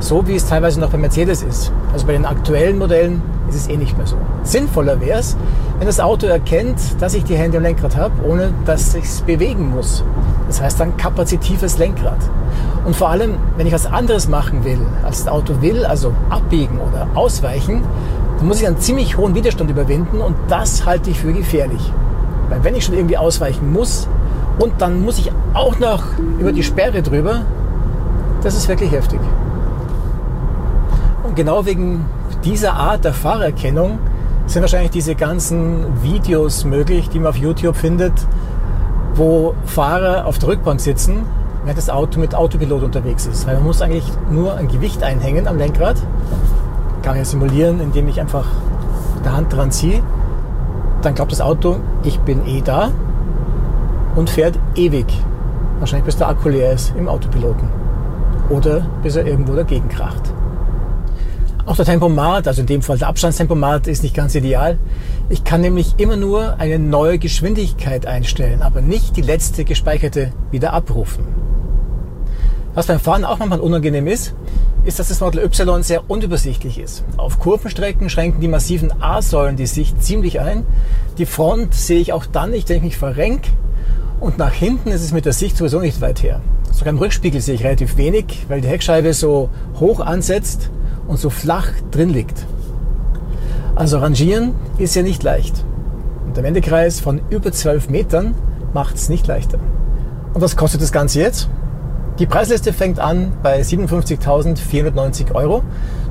So 0.00 0.26
wie 0.26 0.34
es 0.34 0.48
teilweise 0.48 0.80
noch 0.80 0.90
bei 0.90 0.98
Mercedes 0.98 1.42
ist. 1.42 1.72
Also 1.92 2.06
bei 2.06 2.12
den 2.12 2.24
aktuellen 2.24 2.78
Modellen 2.78 3.20
ist 3.48 3.56
es 3.56 3.68
eh 3.68 3.76
nicht 3.76 3.96
mehr 3.98 4.06
so. 4.06 4.16
Sinnvoller 4.44 5.00
wäre 5.00 5.18
es, 5.18 5.36
wenn 5.78 5.86
das 5.86 6.00
Auto 6.00 6.26
erkennt, 6.26 6.78
dass 7.00 7.14
ich 7.14 7.24
die 7.24 7.36
Hände 7.36 7.58
am 7.58 7.64
Lenkrad 7.64 7.96
habe, 7.96 8.14
ohne 8.26 8.52
dass 8.64 8.94
ich 8.94 9.04
es 9.04 9.20
bewegen 9.20 9.70
muss. 9.70 10.02
Das 10.46 10.62
heißt 10.62 10.80
dann 10.80 10.96
kapazitives 10.96 11.76
Lenkrad. 11.76 12.18
Und 12.86 12.96
vor 12.96 13.10
allem, 13.10 13.34
wenn 13.58 13.66
ich 13.66 13.72
was 13.74 13.84
anderes 13.84 14.28
machen 14.28 14.64
will, 14.64 14.80
als 15.04 15.24
das 15.24 15.28
Auto 15.28 15.60
will, 15.60 15.84
also 15.84 16.14
abbiegen 16.30 16.78
oder 16.78 17.08
ausweichen, 17.14 17.82
dann 18.38 18.46
muss 18.46 18.60
ich 18.60 18.66
einen 18.66 18.78
ziemlich 18.78 19.18
hohen 19.18 19.34
Widerstand 19.34 19.70
überwinden 19.70 20.20
und 20.20 20.34
das 20.48 20.86
halte 20.86 21.10
ich 21.10 21.20
für 21.20 21.32
gefährlich. 21.32 21.92
Weil 22.48 22.64
wenn 22.64 22.74
ich 22.74 22.84
schon 22.84 22.94
irgendwie 22.94 23.18
ausweichen 23.18 23.72
muss, 23.72 24.08
und 24.58 24.72
dann 24.78 25.02
muss 25.02 25.18
ich 25.18 25.30
auch 25.54 25.78
noch 25.78 26.04
über 26.38 26.52
die 26.52 26.62
Sperre 26.62 27.02
drüber. 27.02 27.42
Das 28.42 28.56
ist 28.56 28.68
wirklich 28.68 28.90
heftig. 28.90 29.20
Und 31.22 31.36
genau 31.36 31.64
wegen 31.64 32.04
dieser 32.44 32.74
Art 32.74 33.04
der 33.04 33.12
Fahrerkennung 33.12 33.98
sind 34.46 34.62
wahrscheinlich 34.62 34.90
diese 34.90 35.14
ganzen 35.14 36.02
Videos 36.02 36.64
möglich, 36.64 37.08
die 37.10 37.18
man 37.18 37.28
auf 37.28 37.36
YouTube 37.36 37.76
findet, 37.76 38.12
wo 39.14 39.54
Fahrer 39.66 40.26
auf 40.26 40.38
der 40.38 40.48
Rückbank 40.50 40.80
sitzen, 40.80 41.26
während 41.64 41.78
das 41.78 41.90
Auto 41.90 42.18
mit 42.18 42.34
Autopilot 42.34 42.82
unterwegs 42.82 43.26
ist. 43.26 43.46
Weil 43.46 43.56
man 43.56 43.64
muss 43.64 43.82
eigentlich 43.82 44.10
nur 44.30 44.54
ein 44.54 44.68
Gewicht 44.68 45.02
einhängen 45.02 45.46
am 45.46 45.58
Lenkrad. 45.58 45.96
Kann 47.02 47.14
ich 47.14 47.18
ja 47.18 47.24
simulieren, 47.24 47.80
indem 47.80 48.08
ich 48.08 48.20
einfach 48.20 48.46
mit 49.14 49.24
der 49.24 49.36
Hand 49.36 49.52
dran 49.52 49.70
ziehe. 49.70 50.02
Dann 51.02 51.14
glaubt 51.14 51.30
das 51.30 51.40
Auto, 51.40 51.76
ich 52.02 52.18
bin 52.20 52.46
eh 52.46 52.62
da 52.62 52.90
und 54.18 54.28
fährt 54.28 54.58
ewig. 54.74 55.06
Wahrscheinlich 55.78 56.06
bis 56.06 56.16
der 56.16 56.28
Akku 56.28 56.48
leer 56.48 56.72
ist 56.72 56.92
im 56.98 57.08
Autopiloten. 57.08 57.68
Oder 58.50 58.80
bis 59.00 59.14
er 59.14 59.24
irgendwo 59.24 59.54
dagegen 59.54 59.88
kracht. 59.88 60.34
Auch 61.66 61.76
der 61.76 61.84
Tempomat, 61.84 62.48
also 62.48 62.62
in 62.62 62.66
dem 62.66 62.82
Fall 62.82 62.98
der 62.98 63.08
Abstandstempomat, 63.08 63.86
ist 63.86 64.02
nicht 64.02 64.16
ganz 64.16 64.34
ideal. 64.34 64.78
Ich 65.28 65.44
kann 65.44 65.60
nämlich 65.60 65.94
immer 65.98 66.16
nur 66.16 66.58
eine 66.58 66.80
neue 66.80 67.18
Geschwindigkeit 67.18 68.06
einstellen, 68.06 68.60
aber 68.60 68.80
nicht 68.80 69.16
die 69.16 69.22
letzte 69.22 69.64
gespeicherte 69.64 70.32
wieder 70.50 70.72
abrufen. 70.72 71.24
Was 72.74 72.86
beim 72.86 72.98
Fahren 72.98 73.24
auch 73.24 73.38
manchmal 73.38 73.60
unangenehm 73.60 74.08
ist, 74.08 74.34
ist, 74.84 74.98
dass 74.98 75.08
das 75.08 75.20
Model 75.20 75.44
Y 75.44 75.82
sehr 75.84 76.10
unübersichtlich 76.10 76.80
ist. 76.80 77.04
Auf 77.18 77.38
Kurvenstrecken 77.38 78.10
schränken 78.10 78.40
die 78.40 78.48
massiven 78.48 79.00
A-Säulen 79.00 79.56
die 79.56 79.66
Sicht 79.66 80.02
ziemlich 80.02 80.40
ein. 80.40 80.66
Die 81.18 81.26
Front 81.26 81.74
sehe 81.74 82.00
ich 82.00 82.12
auch 82.12 82.26
dann 82.26 82.50
nicht, 82.50 82.68
wenn 82.68 82.78
ich 82.78 82.82
mich 82.82 82.96
verrenke. 82.96 83.50
Und 84.20 84.38
nach 84.38 84.52
hinten 84.52 84.90
ist 84.90 85.02
es 85.02 85.12
mit 85.12 85.24
der 85.26 85.32
Sicht 85.32 85.56
sowieso 85.56 85.80
nicht 85.80 86.00
weit 86.00 86.22
her. 86.22 86.40
Sogar 86.72 86.92
im 86.92 86.98
Rückspiegel 86.98 87.40
sehe 87.40 87.54
ich 87.54 87.64
relativ 87.64 87.96
wenig, 87.96 88.46
weil 88.48 88.60
die 88.60 88.68
Heckscheibe 88.68 89.12
so 89.12 89.48
hoch 89.78 90.00
ansetzt 90.00 90.70
und 91.06 91.18
so 91.18 91.30
flach 91.30 91.68
drin 91.90 92.10
liegt. 92.10 92.46
Also 93.74 93.98
rangieren 93.98 94.54
ist 94.78 94.96
ja 94.96 95.02
nicht 95.02 95.22
leicht. 95.22 95.64
Und 96.26 96.36
der 96.36 96.42
Wendekreis 96.42 97.00
von 97.00 97.20
über 97.30 97.52
12 97.52 97.90
Metern 97.90 98.34
macht 98.72 98.96
es 98.96 99.08
nicht 99.08 99.26
leichter. 99.26 99.58
Und 100.34 100.40
was 100.40 100.56
kostet 100.56 100.82
das 100.82 100.92
Ganze 100.92 101.20
jetzt? 101.20 101.48
Die 102.18 102.26
Preisliste 102.26 102.72
fängt 102.72 102.98
an 102.98 103.32
bei 103.44 103.60
57.490 103.60 105.32
Euro, 105.34 105.62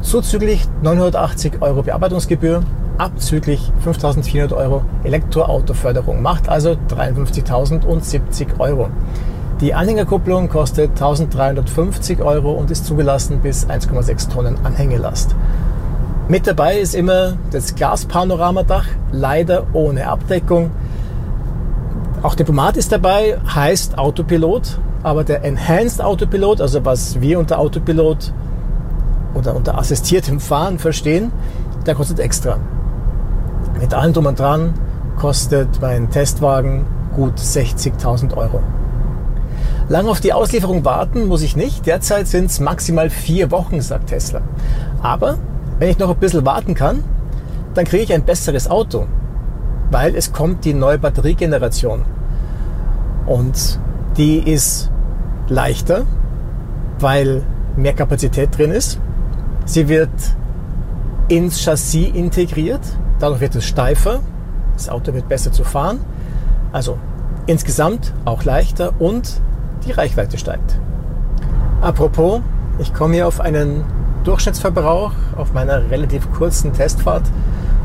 zuzüglich 0.01 0.65
980 0.81 1.61
Euro 1.61 1.83
Bearbeitungsgebühr, 1.83 2.63
abzüglich 2.97 3.71
5.400 3.85 4.55
Euro 4.55 4.83
Elektroautoförderung, 5.03 6.21
macht 6.21 6.49
also 6.49 6.75
53.070 6.89 8.59
Euro. 8.59 8.89
Die 9.61 9.73
Anhängerkupplung 9.73 10.49
kostet 10.49 10.91
1350 10.91 12.21
Euro 12.21 12.51
und 12.51 12.69
ist 12.69 12.85
zugelassen 12.85 13.39
bis 13.39 13.67
1,6 13.67 14.31
Tonnen 14.31 14.57
Anhängelast. 14.63 15.35
Mit 16.27 16.45
dabei 16.45 16.77
ist 16.77 16.93
immer 16.93 17.37
das 17.51 17.73
Glaspanoramadach, 17.73 18.85
leider 19.11 19.65
ohne 19.73 20.07
Abdeckung. 20.07 20.71
Auch 22.21 22.35
Diplomat 22.35 22.77
ist 22.77 22.91
dabei, 22.91 23.37
heißt 23.47 23.97
Autopilot, 23.97 24.77
aber 25.03 25.23
der 25.23 25.43
Enhanced 25.43 26.01
Autopilot, 26.01 26.61
also 26.61 26.85
was 26.85 27.21
wir 27.21 27.39
unter 27.39 27.57
Autopilot 27.59 28.33
oder 29.33 29.55
unter 29.55 29.77
assistiertem 29.77 30.39
Fahren 30.39 30.79
verstehen, 30.79 31.31
der 31.85 31.95
kostet 31.95 32.19
extra. 32.19 32.59
Mit 33.79 33.93
allem 33.93 34.13
drum 34.13 34.25
und 34.25 34.39
dran 34.39 34.73
kostet 35.17 35.81
mein 35.81 36.09
Testwagen 36.09 36.85
gut 37.15 37.37
60.000 37.37 38.35
Euro. 38.35 38.61
Lang 39.89 40.07
auf 40.07 40.19
die 40.19 40.33
Auslieferung 40.33 40.83
warten 40.83 41.27
muss 41.27 41.41
ich 41.41 41.55
nicht. 41.55 41.85
Derzeit 41.85 42.27
sind 42.27 42.45
es 42.45 42.59
maximal 42.59 43.09
vier 43.09 43.51
Wochen, 43.51 43.81
sagt 43.81 44.07
Tesla. 44.07 44.41
Aber 45.01 45.37
wenn 45.79 45.89
ich 45.89 45.99
noch 45.99 46.09
ein 46.09 46.17
bisschen 46.17 46.45
warten 46.45 46.73
kann, 46.73 47.03
dann 47.73 47.85
kriege 47.85 48.03
ich 48.03 48.13
ein 48.13 48.23
besseres 48.23 48.69
Auto, 48.69 49.05
weil 49.91 50.15
es 50.15 50.33
kommt 50.33 50.65
die 50.65 50.73
neue 50.73 50.97
Batteriegeneration. 50.97 52.03
Und 53.27 53.79
die 54.17 54.39
ist 54.39 54.91
leichter, 55.47 56.05
weil 56.99 57.43
mehr 57.75 57.93
Kapazität 57.93 58.57
drin 58.57 58.71
ist. 58.71 58.99
Sie 59.65 59.87
wird 59.87 60.09
ins 61.27 61.63
Chassis 61.63 62.09
integriert, 62.13 62.81
dadurch 63.19 63.41
wird 63.41 63.55
es 63.55 63.65
steifer, 63.65 64.19
das 64.73 64.89
Auto 64.89 65.13
wird 65.13 65.27
besser 65.27 65.51
zu 65.51 65.63
fahren. 65.63 65.99
Also 66.71 66.97
insgesamt 67.45 68.13
auch 68.25 68.43
leichter 68.43 68.93
und 68.99 69.41
die 69.85 69.91
Reichweite 69.91 70.37
steigt. 70.37 70.79
Apropos, 71.81 72.41
ich 72.79 72.93
komme 72.93 73.15
hier 73.15 73.27
auf 73.27 73.39
einen 73.39 73.83
Durchschnittsverbrauch 74.23 75.13
auf 75.37 75.53
meiner 75.53 75.89
relativ 75.89 76.31
kurzen 76.33 76.73
Testfahrt 76.73 77.23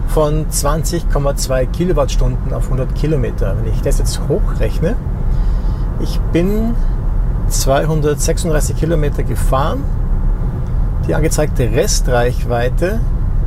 von 0.09 0.47
20,2 0.49 1.67
Kilowattstunden 1.67 2.53
auf 2.53 2.65
100 2.65 2.95
Kilometer. 2.95 3.57
Wenn 3.57 3.73
ich 3.73 3.81
das 3.81 3.99
jetzt 3.99 4.21
hochrechne, 4.29 4.97
ich 6.01 6.21
bin 6.33 6.75
236 7.49 8.77
Kilometer 8.77 9.23
gefahren. 9.23 9.85
Die 11.07 11.15
angezeigte 11.15 11.71
Restreichweite 11.71 13.01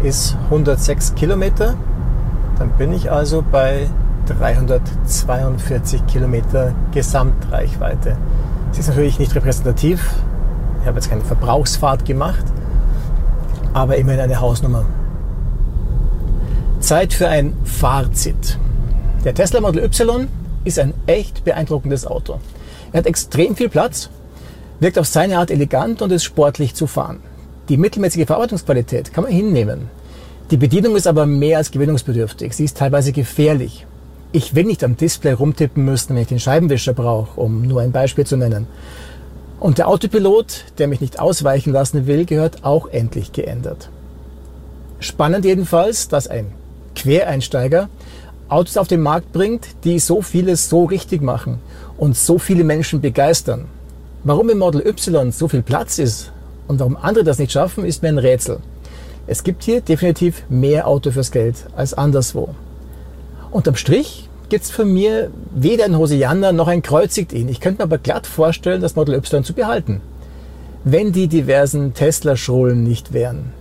ist 0.06 0.38
106 0.46 1.16
Kilometer. 1.16 1.76
Dann 2.60 2.70
bin 2.78 2.94
ich 2.94 3.12
also 3.12 3.44
bei 3.52 3.90
342 4.28 6.06
Kilometer 6.06 6.74
Gesamtreichweite. 6.94 8.16
Das 8.70 8.80
ist 8.80 8.88
natürlich 8.90 9.18
nicht 9.18 9.34
repräsentativ. 9.34 10.14
Ich 10.82 10.88
habe 10.88 10.98
jetzt 10.98 11.10
keine 11.10 11.22
Verbrauchsfahrt 11.22 12.06
gemacht, 12.06 12.46
aber 13.74 13.98
immerhin 13.98 14.22
eine 14.22 14.40
Hausnummer. 14.40 14.86
Zeit 16.80 17.12
für 17.12 17.28
ein 17.28 17.54
Fazit. 17.64 18.60
Der 19.24 19.34
Tesla 19.34 19.60
Model 19.60 19.84
Y 19.84 20.28
ist 20.66 20.78
ein 20.78 20.94
echt 21.08 21.44
beeindruckendes 21.44 22.06
Auto. 22.06 22.40
Er 22.92 23.00
hat 23.00 23.08
extrem 23.08 23.56
viel 23.56 23.70
Platz, 23.70 24.12
wirkt 24.80 25.00
auf 25.00 25.08
seine 25.08 25.40
Art 25.40 25.50
elegant 25.50 26.04
und 26.04 26.12
ist 26.12 26.26
sportlich 26.26 26.76
zu 26.76 26.86
fahren. 26.86 27.22
Die 27.70 27.78
mittelmäßige 27.78 28.28
Verarbeitungsqualität 28.28 29.12
kann 29.12 29.24
man 29.24 29.34
hinnehmen. 29.34 29.90
Die 30.52 30.58
Bedienung 30.58 30.96
ist 30.96 31.08
aber 31.08 31.26
mehr 31.26 31.58
als 31.58 31.72
gewinnungsbedürftig. 31.72 32.54
Sie 32.54 32.66
ist 32.66 32.78
teilweise 32.78 33.12
gefährlich. 33.12 33.88
Ich 34.32 34.54
will 34.54 34.66
nicht 34.66 34.84
am 34.84 34.96
Display 34.96 35.32
rumtippen 35.32 35.84
müssen, 35.84 36.14
wenn 36.14 36.22
ich 36.22 36.28
den 36.28 36.40
Scheibenwischer 36.40 36.94
brauche, 36.94 37.40
um 37.40 37.64
nur 37.64 37.82
ein 37.82 37.92
Beispiel 37.92 38.28
zu 38.28 38.38
nennen. 38.38 38.68
Und 39.60 39.80
der 39.80 39.88
Autopilot, 39.88 40.66
der 40.78 40.88
mich 40.88 41.02
nicht 41.02 41.20
ausweichen 41.20 41.74
lassen 41.74 42.06
will, 42.06 42.26
gehört 42.26 42.64
auch 42.64 42.88
endlich 42.90 43.32
geändert. 43.32 43.90
Spannend 45.00 45.46
jedenfalls, 45.46 46.10
dass 46.10 46.28
ein 46.28 46.52
Quereinsteiger 46.96 47.90
Autos 48.48 48.78
auf 48.78 48.88
den 48.88 49.02
Markt 49.02 49.32
bringt, 49.32 49.66
die 49.84 49.98
so 49.98 50.22
vieles 50.22 50.70
so 50.70 50.84
richtig 50.84 51.24
machen 51.24 51.58
und 51.98 52.16
so 52.16 52.38
viele 52.38 52.64
Menschen 52.64 53.02
begeistern. 53.02 53.66
Warum 54.24 54.52
im 54.52 54.60
Model 54.60 54.86
Y 54.86 55.32
so 55.32 55.48
viel 55.48 55.64
Platz 55.64 55.98
ist 55.98 56.32
und 56.68 56.80
warum 56.80 56.98
andere 56.98 57.24
das 57.24 57.40
nicht 57.40 57.52
schaffen, 57.52 57.84
ist 57.84 58.04
mir 58.04 58.10
ein 58.10 58.20
Rätsel. 58.20 58.60
Es 59.28 59.44
gibt 59.44 59.64
hier 59.64 59.82
definitiv 59.82 60.44
mehr 60.50 60.88
Auto 60.88 61.12
fürs 61.12 61.32
Geld 61.32 61.66
als 61.76 61.94
anderswo. 61.94 62.50
Unterm 63.52 63.76
Strich 63.76 64.30
gibt 64.50 64.66
es 64.66 64.72
für 64.72 64.86
mir 64.86 65.32
weder 65.54 65.86
ein 65.86 65.98
Hosianna 65.98 66.52
noch 66.52 66.68
ein 66.68 66.82
Kreuzigt 66.82 67.34
ihn. 67.34 67.50
Ich 67.50 67.60
könnte 67.60 67.80
mir 67.80 67.86
aber 67.86 67.98
glatt 67.98 68.28
vorstellen, 68.28 68.82
das 68.82 68.96
Model 68.96 69.16
Y 69.16 69.44
zu 69.44 69.54
behalten. 69.54 70.02
Wenn 70.84 71.12
die 71.12 71.28
diversen 71.28 71.94
Tesla-Schulen 71.94 72.84
nicht 72.84 73.14
wären. 73.14 73.54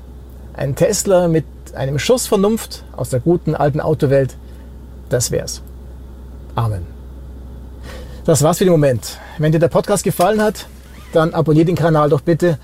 Ein 0.52 0.74
Tesla 0.74 1.28
mit 1.28 1.46
einem 1.74 1.98
Schuss 1.98 2.26
Vernunft 2.26 2.84
aus 2.96 3.08
der 3.08 3.20
guten 3.20 3.54
alten 3.54 3.80
Autowelt, 3.80 4.36
das 5.08 5.30
wär's. 5.30 5.62
Amen. 6.54 6.82
Das 8.26 8.42
war's 8.42 8.58
für 8.58 8.64
den 8.64 8.72
Moment. 8.72 9.18
Wenn 9.38 9.52
dir 9.52 9.58
der 9.58 9.68
Podcast 9.68 10.04
gefallen 10.04 10.42
hat, 10.42 10.66
dann 11.12 11.34
abonniere 11.34 11.66
den 11.66 11.76
Kanal 11.76 12.10
doch 12.10 12.20
bitte. 12.20 12.58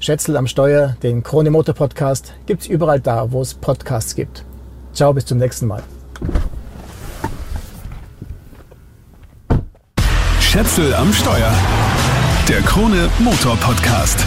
Schätzel 0.00 0.36
am 0.36 0.46
Steuer, 0.46 0.96
den 1.02 1.22
Krone 1.22 1.50
Motor 1.50 1.74
Podcast 1.74 2.32
gibt's 2.46 2.66
überall 2.66 3.00
da, 3.00 3.32
wo 3.32 3.42
es 3.42 3.54
Podcasts 3.54 4.14
gibt. 4.14 4.44
Ciao, 4.92 5.12
bis 5.12 5.26
zum 5.26 5.38
nächsten 5.38 5.66
Mal. 5.66 5.82
Schätzel 10.40 10.94
am 10.94 11.12
Steuer. 11.12 11.52
Der 12.48 12.60
Krone 12.62 13.10
Motor 13.18 13.56
Podcast. 13.56 14.24